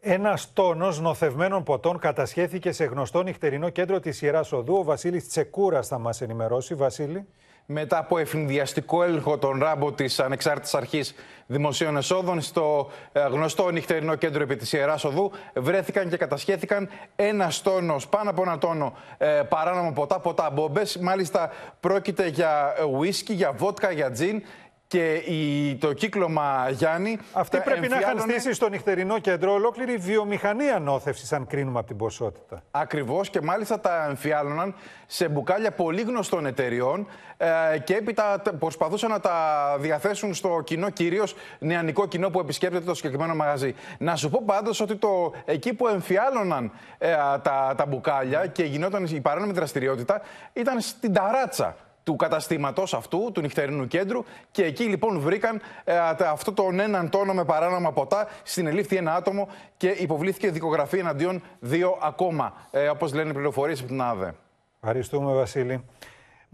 [0.00, 4.74] Ένας τόνος νοθευμένων ποτών κατασχέθηκε σε γνωστό νυχτερινό κέντρο της Ιεράς Οδού.
[4.74, 6.74] Ο Βασίλης Τσεκούρας θα μας ενημερώσει.
[6.74, 7.26] Βασίλη.
[7.68, 11.14] Μετά από ευνηδιαστικό έλεγχο των ράμπο της Ανεξάρτητης Αρχής
[11.46, 17.52] Δημοσίων Εσόδων στο ε, γνωστό νυχτερινό κέντρο επί της Ιεράς Οδού, βρέθηκαν και κατασχέθηκαν ένα
[17.62, 20.82] τόνο, πάνω από ένα τόνο ε, παράνομα ποτά, ποτά μπόμπε.
[21.00, 21.50] Μάλιστα,
[21.80, 24.42] πρόκειται για ουίσκι, για βότκα, για τζιν.
[24.88, 27.18] Και η, το κύκλωμα Γιάννη.
[27.32, 31.78] Αυτοί ε, πρέπει να είχαν εμφιάλωνε- στήσει στο νυχτερινό κέντρο ολόκληρη βιομηχανία νόθευση, αν κρίνουμε
[31.78, 32.62] από την ποσότητα.
[32.70, 34.74] Ακριβώς και μάλιστα τα εμφιάλωναν
[35.06, 37.06] σε μπουκάλια πολύ γνωστών εταιριών
[37.36, 39.36] ε, και έπειτα τε- προσπαθούσαν να τα
[39.78, 43.74] διαθέσουν στο κοινό, κυρίως νεανικό κοινό που επισκέπτεται το συγκεκριμένο μαγαζί.
[43.98, 47.12] Να σου πω πάντως ότι το, εκεί που εμφιάλωναν ε,
[47.42, 50.20] τα, τα μπουκάλια και γινόταν η παράνομη δραστηριότητα
[50.52, 51.76] ήταν στην ταράτσα
[52.06, 54.24] του καταστήματος αυτού, του νυχτερινού κέντρου.
[54.50, 58.28] Και εκεί λοιπόν βρήκαν ε, τα- αυτό τον έναν τόνο με παράνομα ποτά.
[58.42, 64.02] Συνελήφθη ένα άτομο και υποβλήθηκε δικογραφία εναντίον δύο ακόμα, ε, όπως λένε πληροφορίες από την
[64.02, 64.34] ΑΔΕ.
[64.80, 65.84] Ευχαριστούμε, Βασίλη.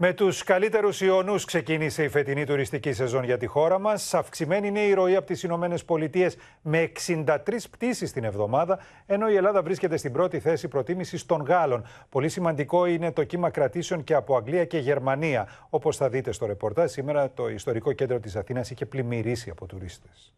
[0.05, 4.13] Με τους καλύτερους ιονού ξεκίνησε η φετινή τουριστική σεζόν για τη χώρα μας.
[4.13, 9.35] Αυξημένη είναι η ροή από τις Ηνωμένες Πολιτείες με 63 πτήσεις την εβδομάδα, ενώ η
[9.35, 11.85] Ελλάδα βρίσκεται στην πρώτη θέση προτίμησης των Γάλλων.
[12.09, 15.47] Πολύ σημαντικό είναι το κύμα κρατήσεων και από Αγγλία και Γερμανία.
[15.69, 20.33] Όπως θα δείτε στο ρεπορτάζ, σήμερα το ιστορικό κέντρο της Αθήνας είχε πλημμυρίσει από τουρίστες.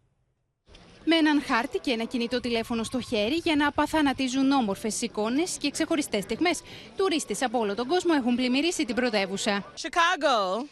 [1.05, 5.69] Με έναν χάρτη και ένα κινητό τηλέφωνο στο χέρι για να απαθανατίζουν όμορφες εικόνες και
[5.69, 6.61] ξεχωριστές στιγμές.
[6.97, 9.63] Τουρίστες από όλο τον κόσμο έχουν πλημμυρίσει την πρωτεύουσα.
[9.81, 10.65] Chicago.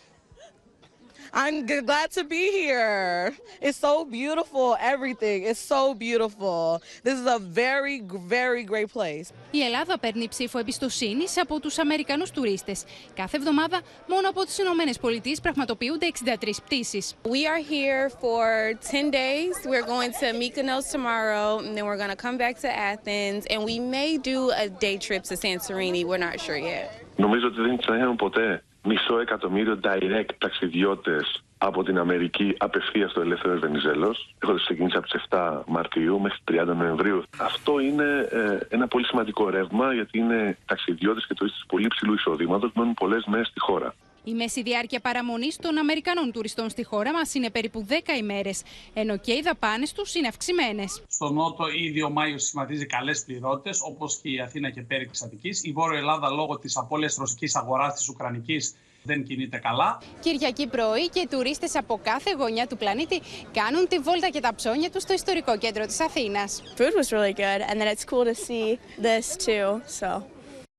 [1.32, 3.32] I'm g- glad to be here.
[3.66, 4.66] It's so beautiful.
[4.94, 6.60] Everything is so beautiful.
[7.06, 9.26] This is a very, g- very great place.
[9.50, 12.72] Η Ελλάδα παίρνει ψήφο εμπιστοσύνη από του Αμερικανού τουρίστε.
[13.14, 17.02] Κάθε εβδομάδα, μόνο από τι Ηνωμένε Πολιτείε πραγματοποιούνται 63 πτήσει.
[17.22, 18.44] We are here for
[18.90, 19.54] 10 days.
[19.70, 23.60] We're going to Mykonos tomorrow, and then we're going to come back to Athens, and
[23.70, 26.02] we may do a day trip to Santorini.
[26.10, 26.88] We're not sure yet.
[27.16, 33.21] Νομίζω ότι δεν θα είχαμε ποτέ μισό εκατομμύριο direct ταξιδιώτες από την Αμερική απευθείας στο
[33.21, 34.35] ελεύθερος Βενιζέλος.
[34.39, 37.23] Έχω ξεκινήσει από τις 7 Μαρτίου μέχρι 30 Νοεμβρίου.
[37.37, 42.71] Αυτό είναι ε, ένα πολύ σημαντικό ρεύμα, γιατί είναι ταξιδιώτες και τουρίστες πολύ ψηλού εισοδήματος,
[42.75, 43.93] μένουν πολλές μέρες στη χώρα.
[44.25, 48.61] Η μέση διάρκεια παραμονής των Αμερικανών τουριστών στη χώρα μας είναι περίπου 10 ημέρες,
[48.93, 51.03] ενώ και οι δαπάνες τους είναι αυξημένες.
[51.07, 55.21] Στο Νότο ήδη ο Μάιος σχηματίζει καλές πληρότητες, όπως και η Αθήνα και πέρι της
[55.21, 55.63] Αττικής.
[55.63, 60.01] Η Βόρεια Ελλάδα, λόγω της απώλειας ρωσικής αγοράς της Ουκρανικής, δεν κινείται καλά.
[60.19, 63.21] Κυριακή πρωί και οι τουρίστες από κάθε γωνιά του πλανήτη
[63.53, 66.63] κάνουν τη βόλτα και τα ψώνια τους στο ιστορικό κέντρο της Αθήνας.
[66.77, 69.81] Food was really good, and then it's cool to see this too.
[69.99, 70.32] So.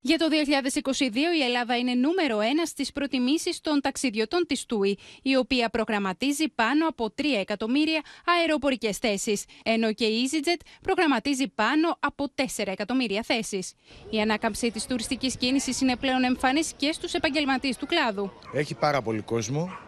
[0.07, 1.01] Για το 2022
[1.39, 6.89] η Ελλάδα είναι νούμερο ένα στις προτιμήσεις των ταξιδιωτών της ΤΟΥΗ, η οποία προγραμματίζει πάνω
[6.89, 13.73] από 3 εκατομμύρια αεροπορικές θέσεις, ενώ και η EasyJet προγραμματίζει πάνω από 4 εκατομμύρια θέσεις.
[14.11, 18.33] Η ανάκαμψη της τουριστικής κίνησης είναι πλέον εμφανής και στους επαγγελματίες του κλάδου.
[18.53, 19.79] Έχει πάρα πολύ κόσμο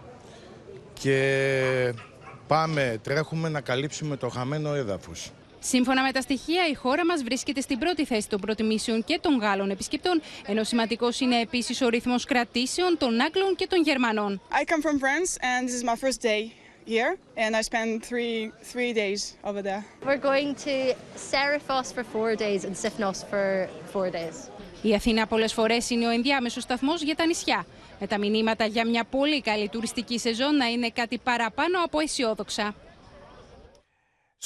[1.00, 1.94] και
[2.46, 5.30] πάμε, τρέχουμε να καλύψουμε το χαμένο έδαφος.
[5.68, 9.38] Σύμφωνα με τα στοιχεία, η χώρα μας βρίσκεται στην πρώτη θέση των προτιμήσεων και των
[9.38, 14.40] Γάλλων επισκεπτών, ενώ σημαντικός είναι επίσης ο ρυθμός κρατήσεων των Άγγλων και των Γερμανών.
[14.50, 16.52] I come from France and this is my first day
[16.94, 19.82] here and I spend three, three days over there.
[20.06, 20.74] We're going to
[21.32, 24.36] Serifos for four days and Sifnos for four days.
[24.82, 27.66] Η Αθήνα πολλές φορές είναι ο ενδιάμεσος σταθμός για τα νησιά,
[28.00, 32.74] με τα μηνύματα για μια πολύ καλή τουριστική σεζόν να είναι κάτι παραπάνω από αισιόδοξα.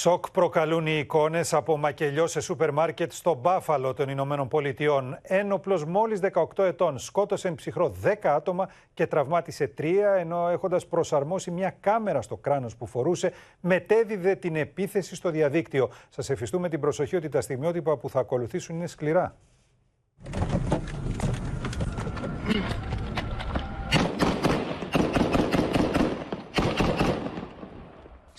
[0.01, 5.19] Σοκ προκαλούν οι εικόνες από μακελιό σε σούπερ μάρκετ στο Μπάφαλο των Ηνωμένων Πολιτειών.
[5.23, 6.21] Ένοπλος μόλις
[6.57, 9.85] 18 ετών σκότωσε εν ψυχρό 10 άτομα και τραυμάτισε 3,
[10.19, 15.91] ενώ έχοντας προσαρμόσει μια κάμερα στο κράνος που φορούσε, μετέδιδε την επίθεση στο διαδίκτυο.
[16.09, 19.37] Σας εφιστούμε την προσοχή ότι τα στιγμιότυπα που θα ακολουθήσουν είναι σκληρά.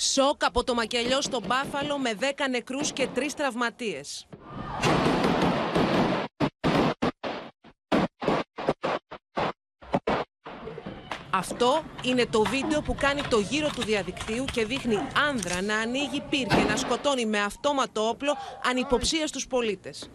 [0.04, 4.28] Σοκ από το μακελιό στο Μπάφαλο με 10 νεκρούς και 3 τραυματίες.
[11.30, 14.98] Αυτό είναι το βίντεο που κάνει το γύρο του διαδικτύου και δείχνει
[15.30, 20.10] άνδρα να ανοίγει πυρ και να σκοτώνει με αυτόματο όπλο ανυποψία στους πολίτες.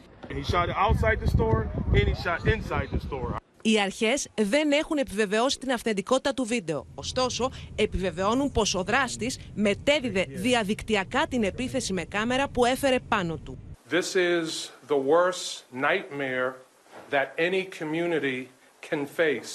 [3.68, 6.86] Οι αρχές δεν έχουν επιβεβαιώσει την αυθεντικότητα του βίντεο.
[6.94, 13.58] Ωστόσο, επιβεβαιώνουν πως ο δράστης μετέδιδε διαδικτυακά την επίθεση με κάμερα που έφερε πάνω του.
[13.90, 16.52] This is the worst nightmare
[17.10, 18.48] that any community
[18.90, 19.52] can face.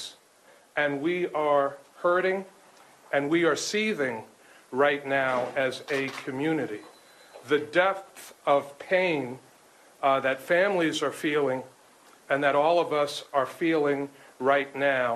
[0.76, 1.68] And we are
[2.04, 2.40] hurting
[3.14, 4.16] and we are seething
[4.86, 5.38] right now
[5.68, 6.82] as a community.
[7.54, 9.24] The depth of pain
[10.04, 11.62] uh, that families are feeling
[12.32, 14.00] and that all of us are feeling
[14.52, 15.10] right now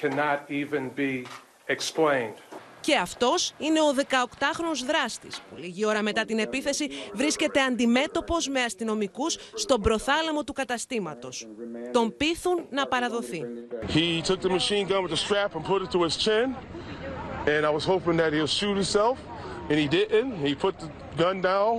[0.00, 1.14] cannot even be
[1.68, 2.38] explained.
[2.80, 8.60] Και αυτός είναι ο 18χρονος δράστης που λίγη ώρα μετά την επίθεση βρίσκεται αντιμέτωπος με
[8.62, 11.46] αστυνομικούς στον προθάλαμο του καταστήματος.
[11.92, 13.42] Τον πείθουν να παραδοθεί.
[13.88, 16.54] He took the machine gun with the strap and put it to his chin,
[17.54, 19.16] and I was hoping that he'll shoot himself,
[19.68, 20.32] and he didn't.
[20.48, 20.88] He put the
[21.22, 21.72] gun down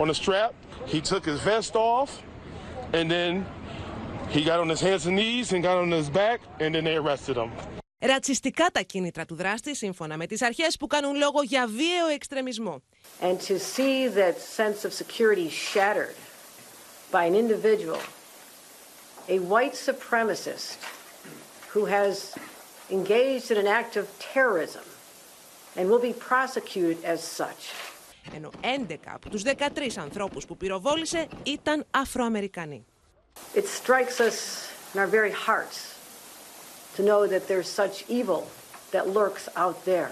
[0.00, 0.52] on the strap.
[0.94, 2.10] He took his vest off,
[2.98, 3.32] and then
[4.30, 6.96] he got on his hands and knees and got on his back, and then they
[6.96, 7.50] arrested him.
[8.00, 12.82] Ρατσιστικά τα κίνητρα του δράστη, σύμφωνα με τις αρχές που κάνουν λόγο για βίαιο εξτρεμισμό.
[13.20, 16.16] And to see that sense of security shattered
[17.10, 18.00] by an individual,
[19.28, 20.78] a white supremacist
[21.72, 22.14] who has
[22.90, 24.04] engaged in an act of
[24.34, 24.84] terrorism
[25.76, 27.62] and will be prosecuted as such.
[28.34, 32.84] Ενώ 11 από τους 13 ανθρώπους που πυροβόλησε ήταν Αφροαμερικανοί.
[33.54, 34.36] It strikes us
[34.92, 35.78] in our very hearts
[36.96, 38.42] to know that there's such evil
[38.92, 40.10] that lurks out there.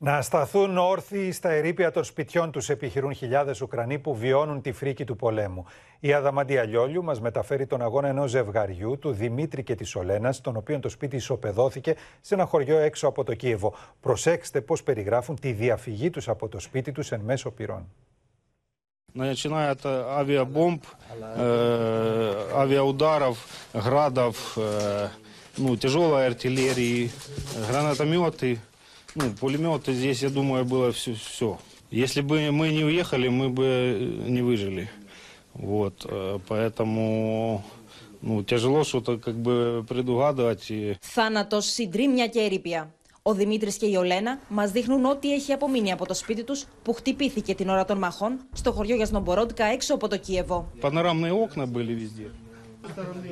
[0.00, 5.04] Να σταθούν όρθιοι στα ερήπια των σπιτιών τους επιχειρούν χιλιάδες Ουκρανοί που βιώνουν τη φρίκη
[5.04, 5.64] του πολέμου.
[6.00, 10.56] Η Αδαμαντία Λιόλιου μας μεταφέρει τον αγώνα ενός ζευγαριού, του Δημήτρη και της Ολένας, τον
[10.56, 13.74] οποίο το σπίτι ισοπεδώθηκε σε ένα χωριό έξω από το Κίεβο.
[14.00, 17.88] Προσέξτε πώς περιγράφουν τη διαφυγή τους από το σπίτι τους εν μέσω πυρών.
[19.13, 20.83] Начиная от авиабомб,
[21.21, 23.37] э, авиаударов,
[23.71, 25.09] градов, э,
[25.57, 27.11] ну, тяжелой артиллерии,
[27.69, 28.59] гранатометы,
[29.13, 29.93] ну, пулеметы.
[29.93, 31.13] Здесь, я думаю, было все.
[31.13, 31.59] все.
[31.91, 34.89] Если бы мы не уехали, мы бы не выжили.
[35.53, 37.63] Вот, э, поэтому
[38.23, 40.71] ну, тяжело что-то как бы предугадывать.
[40.71, 40.97] И...
[41.01, 42.91] Θάνατος, συντρίμμια και ερήπια.
[43.21, 46.93] Ο Δημήτρης και η Ολένα μας δείχνουν ό,τι έχει απομείνει από το σπίτι τους που
[46.93, 50.71] χτυπήθηκε την ώρα των μαχών στο χωριό Γιασνομπορόντκα έξω από το Κίεβο.
[50.81, 52.31] Панорамные окна были везде.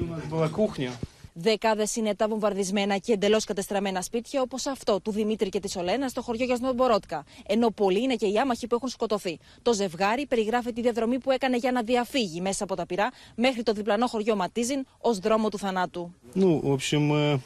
[0.01, 0.91] У нас была кухня.
[1.33, 6.07] Δεκάδε είναι τα βομβαρδισμένα και εντελώ κατεστραμμένα σπίτια όπω αυτό του Δημήτρη και τη Ολένα
[6.07, 7.23] στο χωριό Γιασνομπορότκα.
[7.47, 9.39] Ενώ πολλοί είναι και οι άμαχοι που έχουν σκοτωθεί.
[9.61, 13.63] Το ζευγάρι περιγράφει τη διαδρομή που έκανε για να διαφύγει μέσα από τα πυρά μέχρι
[13.63, 16.13] το διπλανό χωριό Ματίζιν ω δρόμο του θανάτου.
[16.35, 17.39] Ну, в общем, э,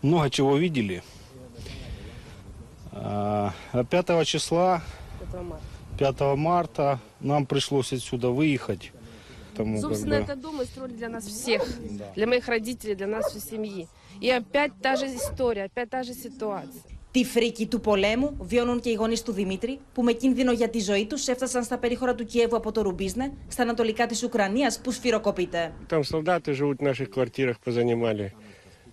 [0.00, 1.02] много чего видели.
[2.92, 4.82] А, 5 числа,
[5.98, 8.92] 5 марта нам пришлось отсюда выехать.
[9.56, 11.62] Тому, как Собственно, бы, этот дом мы строили для нас всех,
[12.14, 13.88] для моих родителей, для нас всей семьи.
[14.20, 16.82] И опять та же история, опять та же ситуация.
[17.12, 20.80] Τη φρίκη του πολέμου βιώνουν και οι γονεί του Δημήτρη, που με κίνδυνο για τη
[20.80, 24.90] ζωή του έφτασαν στα περίχωρα του Κιέβου από το Ρουμπίζνε, στα ανατολικά τη Ουκρανία, που
[24.90, 25.72] σφυροκοπείται.
[25.88, 28.34] Там солдаты живут в наших квартирах, позанимали.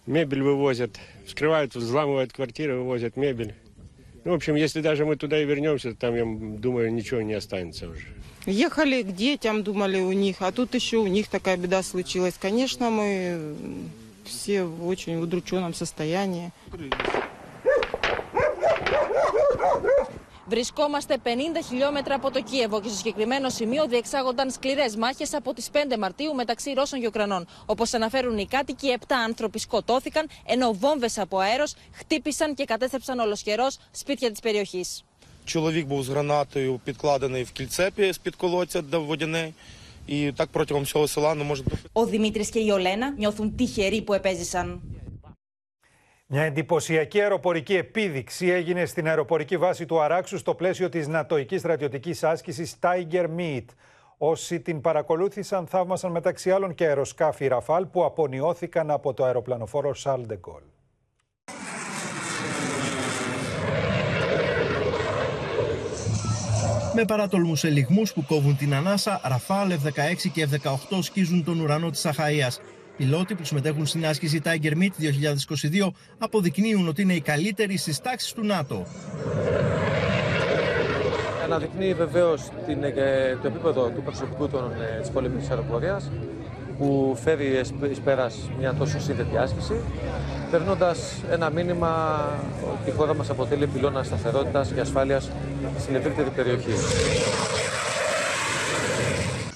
[0.05, 3.53] Мебель вывозят, вскрывают, взламывают квартиры, вывозят мебель.
[4.28, 7.88] Ну, в общем, если даже мы туда и вернемся, там, я думаю, ничего не останется
[7.88, 8.08] уже.
[8.44, 12.34] Ехали к детям, думали у них, а тут еще у них такая беда случилась.
[12.38, 13.56] Конечно, мы
[14.26, 16.52] все в очень удрученном состоянии.
[20.47, 21.27] Βρισκόμαστε 50
[21.67, 26.33] χιλιόμετρα από το Κίεβο και στο συγκεκριμένο σημείο διεξάγονταν σκληρέ μάχε από τι 5 Μαρτίου
[26.35, 27.47] μεταξύ Ρώσων και Ουκρανών.
[27.65, 33.67] Όπω αναφέρουν οι κάτοικοι, 7 άνθρωποι σκοτώθηκαν, ενώ βόμβε από αέρο χτύπησαν και κατέστρεψαν ολοσχερό
[33.91, 34.85] σπίτια τη περιοχή.
[35.45, 39.51] Чоловік був з гранатою підкладений в кільцепі з-під колодця до водяне.
[40.07, 41.63] І так протягом всього села, ну може
[41.93, 44.81] Ο Δημήτρη και η Ολένα νιώθουν τυχεροί που επέζησαν.
[46.30, 52.24] Μια εντυπωσιακή αεροπορική επίδειξη έγινε στην αεροπορική βάση του Αράξου στο πλαίσιο της νατοικής στρατιωτικής
[52.24, 53.64] άσκησης Tiger Meet.
[54.18, 60.26] Όσοι την παρακολούθησαν θαύμασαν μεταξύ άλλων και αεροσκάφη Ραφάλ που απονιώθηκαν από το αεροπλανοφόρο Charles
[60.28, 60.70] de Gaulle.
[66.94, 72.06] Με παράτολμους ελιγμούς που κόβουν την ανάσα, Ραφάλ F-16 και F-18 σκίζουν τον ουρανό της
[72.06, 72.77] Αχαΐας.
[72.98, 74.92] Πιλότοι που συμμετέχουν στην άσκηση Tiger Meet
[75.86, 78.86] 2022 αποδεικνύουν ότι είναι οι καλύτεροι στις τάξεις του ΝΑΤΟ.
[81.44, 82.42] Αναδεικνύει βεβαίως
[83.42, 86.10] το επίπεδο του προσωπικού των, ε, της πολεμικής αεροπορίας
[86.78, 89.74] που φέρει εις πέρας μια τόσο σύνθετη άσκηση
[90.50, 92.22] περνώντας ένα μήνυμα
[92.72, 95.30] ότι η χώρα μας αποτελεί πυλώνα σταθερότητας και ασφάλειας
[95.78, 96.72] στην ευρύτερη περιοχή.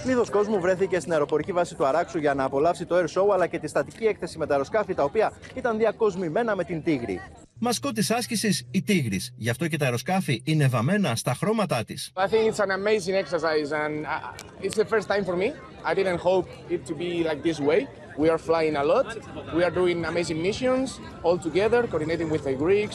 [0.02, 3.46] Πλήθο κόσμου βρέθηκε στην αεροπορική βάση του Αράξου για να απολαύσει το air show αλλά
[3.46, 7.20] και τη στατική έκθεση με τα αεροσκάφη τα οποία ήταν διακοσμημένα με την Τίγρη.
[7.58, 9.34] Μασκό της άσκησης η Τίγρης.
[9.36, 12.12] Γι' αυτό και τα αεροσκάφη είναι βαμμένα στα χρώματά της.
[12.14, 15.52] I think it's an amazing exercise and uh, it's the first time for me.
[15.84, 17.86] I didn't hope it to be like this way.
[18.22, 19.08] We are flying a lot.
[19.56, 20.88] We are doing amazing missions
[21.26, 22.94] all together, coordinating with the Greeks,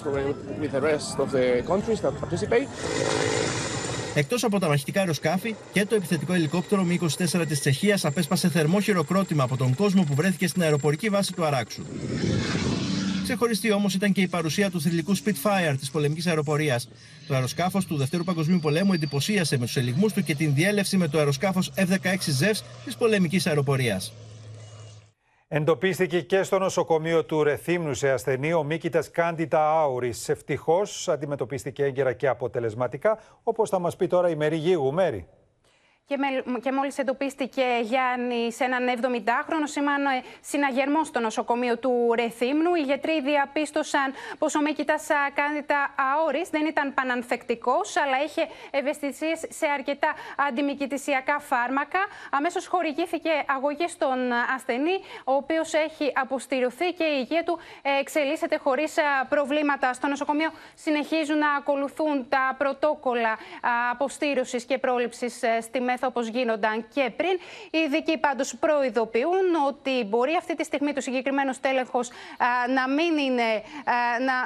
[0.62, 2.68] with the rest of the countries that participate.
[4.18, 9.44] Εκτός από τα μαχητικά αεροσκάφη και το επιθετικό ελικόπτερο Mi-24 της Τσεχίας απέσπασε θερμό χειροκρότημα
[9.44, 11.84] από τον κόσμο που βρέθηκε στην αεροπορική βάση του Αράξου.
[13.24, 16.88] Ξεχωριστή όμως ήταν και η παρουσία του θηλυκού Spitfire της πολεμικής αεροπορίας.
[17.28, 21.08] Το αεροσκάφος του Δευτέρου Παγκοσμίου Πολέμου εντυπωσίασε με τους ελιγμούς του και την διέλευση με
[21.08, 24.14] το αεροσκάφος F-16 ZEVS της πολεμικής αεροπορίας.
[25.50, 30.30] Εντοπίστηκε και στο νοσοκομείο του Ρεθύμνου σε ασθενή ο Μίκητας Κάντιτα Άουρης.
[30.30, 34.94] Ευτυχώς αντιμετωπίστηκε έγκαιρα και αποτελεσματικά, όπως θα μας πει τώρα η Μέρη Γίγου.
[34.94, 35.28] Μέρη.
[36.10, 42.76] Και, με, και μόλις εντοπίστηκε Γιάννη σε έναν 70χρονο, σήμανε συναγερμό στο νοσοκομείο του Ρεθύμνου.
[42.76, 49.68] Οι γιατροί διαπίστωσαν πως ο Μίκητας Κάντιτα Αόρης δεν ήταν πανανθεκτικός, αλλά είχε ευαισθησίες σε
[49.68, 50.14] αρκετά
[50.48, 52.00] αντιμικητησιακά φάρμακα.
[52.32, 57.60] Αμέσως χορηγήθηκε αγωγή στον ασθενή, ο οποίος έχει αποστηρωθεί και η υγεία του
[58.00, 58.96] εξελίσσεται χωρίς
[59.30, 59.94] προβλήματα.
[59.94, 63.38] Στο νοσοκομείο συνεχίζουν να ακολουθούν τα πρωτόκολλα
[63.92, 67.40] αποστήρωσης και πρόληψης στη μέση μεθ όπως γίνονταν και πριν.
[67.72, 72.10] Οι ειδικοί πάντως προειδοποιούν ότι μπορεί αυτή τη στιγμή το συγκεκριμένο τέλεχος
[72.76, 73.64] να μην είναι,
[74.28, 74.38] να,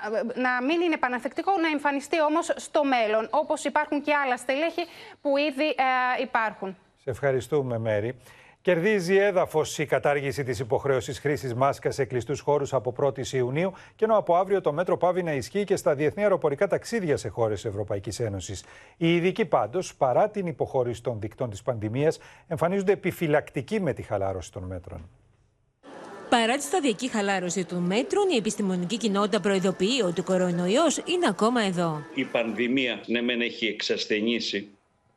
[0.42, 4.86] να μην είναι παναθεκτικό, να εμφανιστεί όμως στο μέλλον, όπως υπάρχουν και άλλα στελέχη
[5.22, 5.76] που ήδη
[6.22, 6.78] υπάρχουν.
[7.04, 8.16] Σε ευχαριστούμε, Μέρη.
[8.64, 14.06] Κερδίζει έδαφος η κατάργηση της υποχρέωσης χρήσης μάσκας σε κλειστούς χώρους από 1η Ιουνίου, και
[14.06, 17.66] ενώ από αύριο το μέτρο πάβει να ισχύει και στα διεθνή αεροπορικά ταξίδια σε χώρες
[17.66, 18.64] Ευρωπαϊκής Ένωσης.
[18.98, 24.52] Οι ειδικοί πάντως, παρά την υποχώρηση των δικτών της πανδημίας, εμφανίζονται επιφυλακτικοί με τη χαλάρωση
[24.52, 25.10] των μέτρων.
[26.30, 31.62] Παρά τη σταδιακή χαλάρωση των μέτρων, η επιστημονική κοινότητα προειδοποιεί ότι ο κορονοϊός είναι ακόμα
[31.62, 32.02] εδώ.
[32.16, 34.68] Η πανδημία, ναι, μεν έχει εξασθενήσει,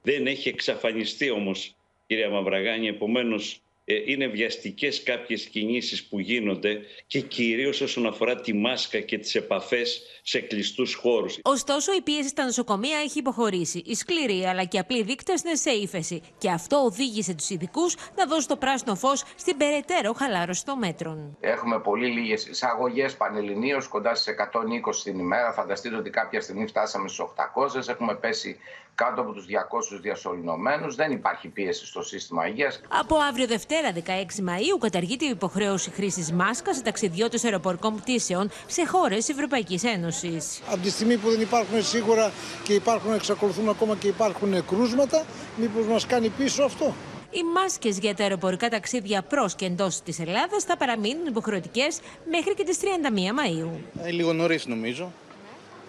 [0.03, 1.75] δεν έχει εξαφανιστεί όμως
[2.15, 8.53] κυρία Μαυραγάνη, επομένως ε, είναι βιαστικές κάποιες κινήσεις που γίνονται και κυρίως όσον αφορά τη
[8.53, 11.39] μάσκα και τις επαφές σε κλειστούς χώρους.
[11.43, 13.83] Ωστόσο, η πίεση στα νοσοκομεία έχει υποχωρήσει.
[13.87, 16.23] Οι σκληροί αλλά και απλοί δείκτες είναι σε ύφεση.
[16.39, 21.37] Και αυτό οδήγησε τους ειδικούς να δώσουν το πράσινο φως στην περαιτέρω χαλάρωση των μέτρων.
[21.41, 25.53] Έχουμε πολύ λίγες εισαγωγές πανελληνίως, κοντά στις 120 την ημέρα.
[25.53, 27.89] Φανταστείτε ότι κάποια στιγμή φτάσαμε στους 800.
[27.89, 28.59] Έχουμε πέσει
[28.95, 30.95] κάτω από τους 200 διασωληνωμένους.
[30.95, 32.81] Δεν υπάρχει πίεση στο σύστημα υγείας.
[32.89, 38.87] Από αύριο Δευτέρα 16 Μαΐου καταργείται η υποχρέωση χρήσης μάσκας σε ταξιδιώτες αεροπορικών πτήσεων σε
[38.87, 40.61] χώρες Ευρωπαϊκής Ένωσης.
[40.71, 42.33] Από τη στιγμή που δεν υπάρχουν σίγουρα
[42.63, 45.25] και υπάρχουν, εξακολουθούν ακόμα και υπάρχουν κρούσματα,
[45.57, 46.95] μήπως μας κάνει πίσω αυτό;
[47.31, 52.55] Οι μάσκες για τα αεροπορικά ταξίδια προς και εντός της Ελλάδας θα παραμείνουν υποχρεωτικές μέχρι
[52.55, 53.81] και τις 31 Μαου.
[54.03, 55.13] Ε, λίγο νωρίς νομίζω.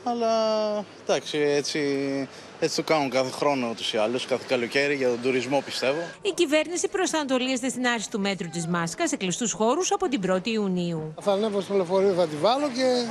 [0.04, 0.34] Αλλά
[1.04, 1.80] εντάξει, έτσι,
[2.60, 6.02] έτσι το κάνουν κάθε χρόνο ούτω ή άλλω, κάθε καλοκαίρι για τον τουρισμό πιστεύω.
[6.22, 10.48] Η κυβέρνηση προσανατολίζεται στην άρση του μέτρου της μάσκας σε κλειστούς χώρους από την 1η
[10.48, 11.14] Ιουνίου.
[11.22, 13.06] Θα ανέβω στο λεωφορείο, θα τη βάλω και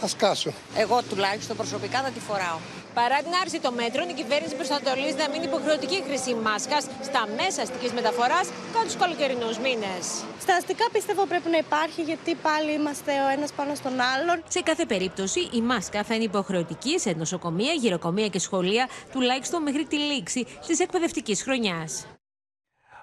[0.00, 0.52] θα σκάσω.
[0.76, 2.58] Εγώ τουλάχιστον προσωπικά θα τη φοράω.
[2.94, 7.62] Παρά την άρση των μέτρων, η κυβέρνηση προσανατολίζει να μην υποχρεωτική χρήση μάσκας στα μέσα
[7.62, 10.02] αστικής μεταφοράς κατά τους καλοκαιρινούς μήνες.
[10.44, 14.42] Στα αστικά πιστεύω πρέπει να υπάρχει, γιατί πάλι είμαστε ο ένας πάνω στον άλλον.
[14.48, 19.84] Σε κάθε περίπτωση, η μάσκα θα είναι υποχρεωτική σε νοσοκομεία, γυροκομεία και σχολεία, τουλάχιστον μέχρι
[19.84, 22.06] τη λήξη της εκπαιδευτικής χρονιάς.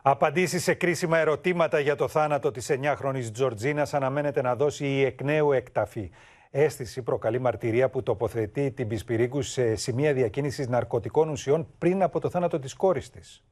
[0.02, 5.22] Απαντήσεις σε κρίσιμα ερωτήματα για το θάνατο της 9χρονη Τζορτζίνας αναμένεται να δώσει η εκ
[5.22, 6.12] νέου εκταφή
[6.52, 12.30] αίσθηση προκαλεί μαρτυρία που τοποθετεί την Πισπυρίγκους σε σημεία διακίνησης ναρκωτικών ουσιών πριν από το
[12.30, 13.43] θάνατο της κόρης της.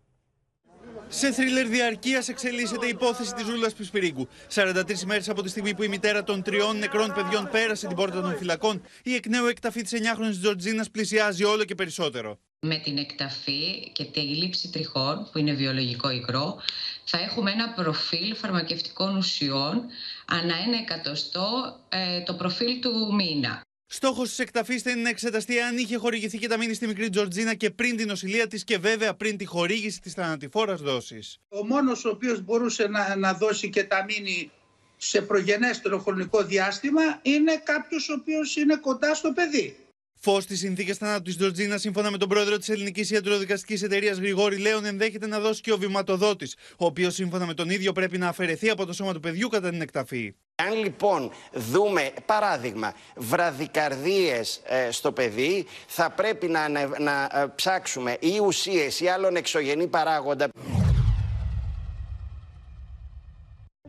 [1.07, 4.27] Σε θρίλερ διαρκείας εξελίσσεται η υπόθεση της Ζούλας Πισπυρίγκου.
[4.49, 8.21] 43 μέρες από τη στιγμή που η μητέρα των τριών νεκρών παιδιών πέρασε την πόρτα
[8.21, 12.39] των φυλακών, η εκ νέου εκταφή της 9χρονη Τζορτζίνας πλησιάζει όλο και περισσότερο.
[12.67, 16.61] Με την εκταφή και τη λήψη τριχών, που είναι βιολογικό υγρό,
[17.03, 19.83] θα έχουμε ένα προφίλ φαρμακευτικών ουσιών
[20.25, 23.61] ανά ένα εκατοστό ε, το προφίλ του μήνα.
[23.85, 27.09] Στόχος της εκταφής θα είναι να εξεταστεί αν είχε χορηγηθεί και τα μήνυ στη μικρή
[27.09, 31.37] Τζορτζίνα και πριν την νοσηλεία της και βέβαια πριν τη χορήγηση της θανατηφόρας δόσης.
[31.49, 34.51] Ο μόνος ο οποίος μπορούσε να, να δώσει και τα μήνυ
[34.97, 39.84] σε προγενέστερο χρονικό διάστημα είναι κάποιος ο οποίος είναι κοντά στο παιδί.
[40.27, 44.57] Φως στι συνθήκες θανάτου της Τζορτζίνας, σύμφωνα με τον πρόεδρο της Ελληνικής Ιατροδικαστικής Εταιρείας Γρηγόρη
[44.57, 48.27] Λέων, ενδέχεται να δώσει και ο βηματοδότης, ο οποίος σύμφωνα με τον ίδιο πρέπει να
[48.27, 50.35] αφαιρεθεί από το σώμα του παιδιού κατά την εκταφή.
[50.55, 58.17] Αν λοιπόν δούμε, παράδειγμα, βραδικαρδίες ε, στο παιδί, θα πρέπει να, να, να ε, ψάξουμε
[58.19, 60.49] ή ουσίες ή άλλον εξωγενή παράγοντα.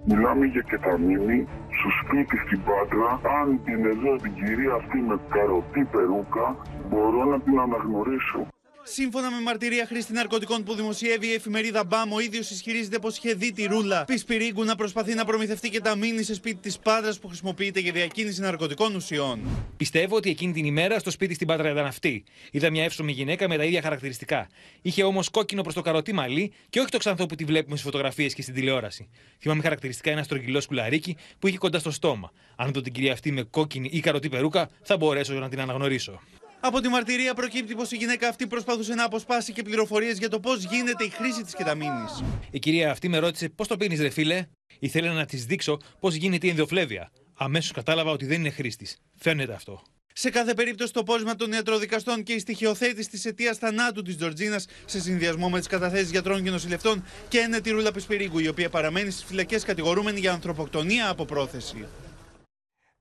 [0.08, 3.20] Μιλάμε για κεταμίνη στο σπίτι στην Πάτρα.
[3.40, 6.56] Αν την εδώ την κυρία αυτή με καροτή περούκα,
[6.88, 8.46] μπορώ να την αναγνωρίσω.
[8.88, 13.34] Σύμφωνα με μαρτυρία χρήστη ναρκωτικών που δημοσιεύει η εφημερίδα Μπάμ, ο ίδιος ισχυρίζεται πως είχε
[13.34, 17.18] δει τη ρούλα Πισπυρίγκου να προσπαθεί να προμηθευτεί και τα μήνυ σε σπίτι της Πάτρας
[17.18, 19.40] που χρησιμοποιείται για διακίνηση ναρκωτικών ουσιών.
[19.76, 22.24] Πιστεύω ότι εκείνη την ημέρα στο σπίτι στην Πάτρα ήταν αυτή.
[22.50, 24.48] Είδα μια εύσωμη γυναίκα με τα ίδια χαρακτηριστικά.
[24.82, 27.90] Είχε όμως κόκκινο προς το καροτί μαλλί και όχι το ξανθό που τη βλέπουμε στις
[27.90, 29.08] φωτογραφίες και στην τηλεόραση.
[29.38, 32.32] Θυμάμαι χαρακτηριστικά ένας στρογγυλό σκουλαρίκι που είχε κοντά στο στόμα.
[32.56, 36.20] Αν δω την κυρία αυτή με κόκκινη ή καροτή περούκα, θα μπορέσω να την αναγνωρίσω.
[36.66, 40.40] Από τη μαρτυρία προκύπτει πως η γυναίκα αυτή προσπαθούσε να αποσπάσει και πληροφορίες για το
[40.40, 42.22] πώς γίνεται η χρήση της κεταμίνης.
[42.50, 44.46] Η κυρία αυτή με ρώτησε πώς το πίνεις, ρε φίλε;
[44.78, 47.10] Ήθελα να της δείξω πώς γίνεται η ενδοφλέβεια.
[47.34, 48.96] Αμέσως κατάλαβα ότι δεν είναι χρήστης.
[49.14, 49.82] Φαίνεται αυτό.
[50.12, 54.66] Σε κάθε περίπτωση, το πόρισμα των ιατροδικαστών και η στοιχειοθέτηση της αιτίας θανάτου της Τζορτζίνας
[54.84, 58.68] σε συνδυασμό με τις καταθέσεις γιατρών και νοσηλευτών και ένα τη Ρούλα Πισπυρίγκου, η οποία
[58.68, 61.86] παραμένει στις φυλακές κατηγορούμενη για ανθρωποκτονία από πρόθεση.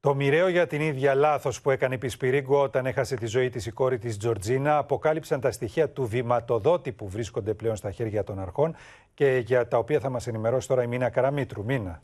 [0.06, 3.66] Το μοιραίο για την ίδια λάθος που έκανε η Πισπυρίγκο όταν έχασε τη ζωή της
[3.66, 8.39] η κόρη της Τζορτζίνα αποκάλυψαν τα στοιχεία του βηματοδότη που βρίσκονται πλέον στα χέρια των
[8.39, 8.76] αρχών
[9.14, 11.64] και για τα οποία θα μας ενημερώσει τώρα η Μίνα Καραμίτρου.
[11.64, 11.99] Μίνα.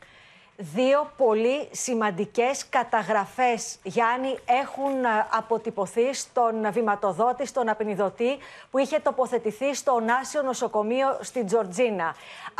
[0.64, 8.38] Δύο πολύ σημαντικές καταγραφές, Γιάννη, έχουν ε, αποτυπωθεί στον βηματοδότη, στον απεινιδωτή
[8.72, 12.16] που είχε τοποθετηθεί στο Νάσιο Νοσοκομείο στην Τζορτζίνα.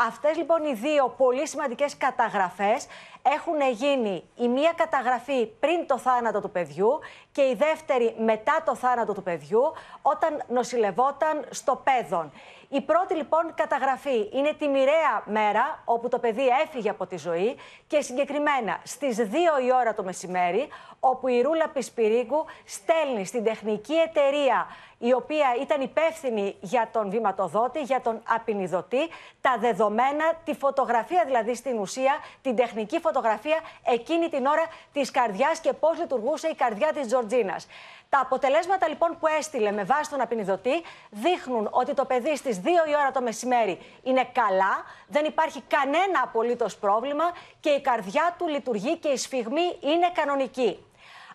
[0.08, 2.88] Αυτές λοιπόν οι δύο πολύ σημαντικές καταγραφές
[3.22, 7.00] έχουν γίνει η μία καταγραφή πριν το θάνατο του παιδιού
[7.32, 9.62] και η δεύτερη μετά το θάνατο του παιδιού
[10.02, 12.32] όταν νοσηλευόταν στο παιδόν.
[12.74, 17.58] Η πρώτη λοιπόν καταγραφή είναι τη μοιραία μέρα όπου το παιδί έφυγε από τη ζωή
[17.88, 19.24] και συγκεκριμένα στις 2
[19.66, 20.68] η ώρα το μεσημέρι
[21.04, 27.82] όπου η Ρούλα Πισπυρίγκου στέλνει στην τεχνική εταιρεία η οποία ήταν υπεύθυνη για τον βηματοδότη,
[27.82, 29.10] για τον απεινιδωτή,
[29.42, 35.60] τα δεδομένα, τη φωτογραφία δηλαδή στην ουσία, την τεχνική φωτογραφία εκείνη την ώρα της καρδιάς
[35.60, 37.68] και πώς λειτουργούσε η καρδιά της Τζορτζίνας.
[38.10, 42.68] Τα αποτελέσματα λοιπόν που έστειλε με βάση τον απεινιδωτή δείχνουν ότι το παιδί στις 2
[42.68, 47.24] η ώρα το μεσημέρι είναι καλά, δεν υπάρχει κανένα απολύτως πρόβλημα
[47.60, 50.86] και η καρδιά του λειτουργεί και η σφιγμή είναι κανονική.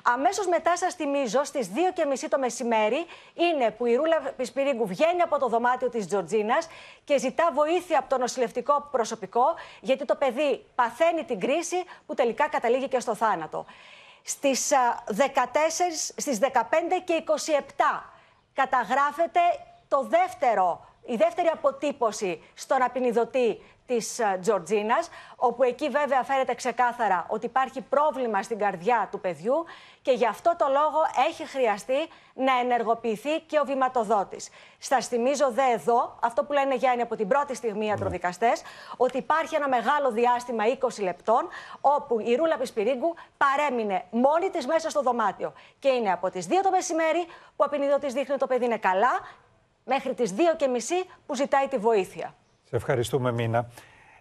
[0.08, 5.38] Αμέσως μετά, σας θυμίζω, στις 2.30 το μεσημέρι είναι που η Ρούλα Πισπυρίγκου βγαίνει από
[5.38, 6.68] το δωμάτιο της Τζορτζίνας
[7.04, 9.44] και ζητά βοήθεια από το νοσηλευτικό προσωπικό,
[9.80, 13.64] γιατί το παιδί παθαίνει την κρίση που τελικά καταλήγει και στο θάνατο.
[14.22, 14.72] Στις,
[15.06, 15.14] 14,
[16.16, 16.48] στις 15
[17.04, 17.32] και 27
[18.54, 19.40] καταγράφεται
[19.88, 27.46] το δεύτερο, η δεύτερη αποτύπωση στον απεινιδωτή της Τζορτζίνας, όπου εκεί βέβαια φαίνεται ξεκάθαρα ότι
[27.46, 29.64] υπάρχει πρόβλημα στην καρδιά του παιδιού
[30.02, 34.48] και γι' αυτό το λόγο έχει χρειαστεί να ενεργοποιηθεί και ο βηματοδότης.
[34.78, 38.62] Στα θυμίζω δε εδώ, αυτό που λένε Γιάννη από την πρώτη στιγμή οι ιατροδικαστές,
[38.96, 41.48] ότι υπάρχει ένα μεγάλο διάστημα 20 λεπτών,
[41.80, 45.52] όπου η Ρούλα Πισπυρίγκου παρέμεινε μόνη της μέσα στο δωμάτιο.
[45.78, 48.78] Και είναι από τις 2 το μεσημέρι που ο απεινιδότης δείχνει ότι το παιδί είναι
[48.78, 49.20] καλά,
[49.86, 52.34] μέχρι τις 2 και μισή που ζητάει τη βοήθεια.
[52.64, 53.70] Σε ευχαριστούμε Μίνα.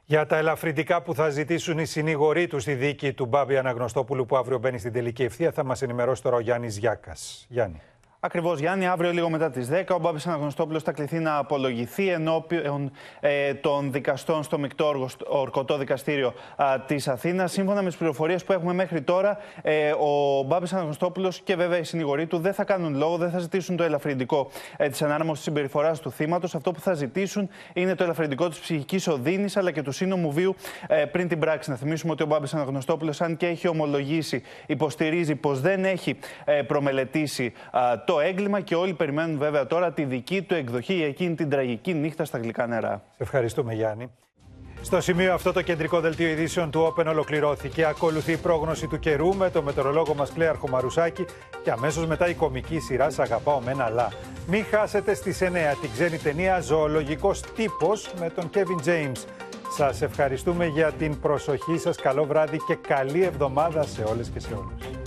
[0.06, 4.38] Για τα ελαφρυντικά που θα ζητήσουν οι συνήγοροι τους στη δίκη του Μπάμπη Αναγνωστόπουλου που
[4.38, 7.46] αύριο μπαίνει στην τελική ευθεία θα μας ενημερώσει τώρα ο Γιάννης Γιάκας.
[7.50, 7.82] Γιάννη.
[8.26, 8.88] Ακριβώς, Γιάννη.
[8.88, 13.92] Αύριο, λίγο μετά τις 10, ο Μπάμπης Αναγνωστόπουλος θα κληθεί να απολογηθεί ενώπιον ε, των
[13.92, 16.34] δικαστών στο μεικτό ορκωτό δικαστήριο
[16.86, 17.52] της Αθήνας.
[17.52, 21.84] Σύμφωνα με τις πληροφορίες που έχουμε μέχρι τώρα, ε, ο Μπάμπης Αναγνωστόπουλος και βέβαια οι
[21.84, 26.00] συνηγοροί του δεν θα κάνουν λόγο, δεν θα ζητήσουν το ελαφρυντικό ε, της ανάρμοστη συμπεριφοράς
[26.00, 26.56] του θύματος.
[26.56, 30.56] Αυτό που θα ζητήσουν είναι το ελαφρυντικό της ψυχικής οδύνης αλλά και του σύνομου βίου
[30.88, 31.70] ε, πριν την πράξη.
[31.70, 36.62] Να θυμίσουμε ότι ο Μπάμπης Αναγνωστόπουλος, αν και έχει ομολογήσει, υποστηρίζει πως δεν έχει ε,
[36.62, 37.54] προμελετήσει
[38.06, 41.94] το έγκλημα και όλοι περιμένουν βέβαια τώρα τη δική του εκδοχή για εκείνη την τραγική
[41.94, 43.04] νύχτα στα γλυκά νερά.
[43.10, 44.12] Σε ευχαριστούμε Γιάννη.
[44.82, 47.86] Στο σημείο αυτό το κεντρικό δελτίο ειδήσεων του Open ολοκληρώθηκε.
[47.86, 51.26] Ακολουθεί η πρόγνωση του καιρού με το μετεωρολόγο μας Κλέαρχο Μαρουσάκη
[51.64, 54.12] και αμέσως μετά η κομική σειρά «Σ' αγαπάω με ένα λα».
[54.48, 55.46] Μην χάσετε στις 9
[55.82, 59.26] την ξένη ταινία «Ζωολογικός τύπος» με τον Kevin James.
[59.78, 61.98] Σας ευχαριστούμε για την προσοχή σας.
[61.98, 65.05] Καλό βράδυ και καλή εβδομάδα σε όλες και σε όλους.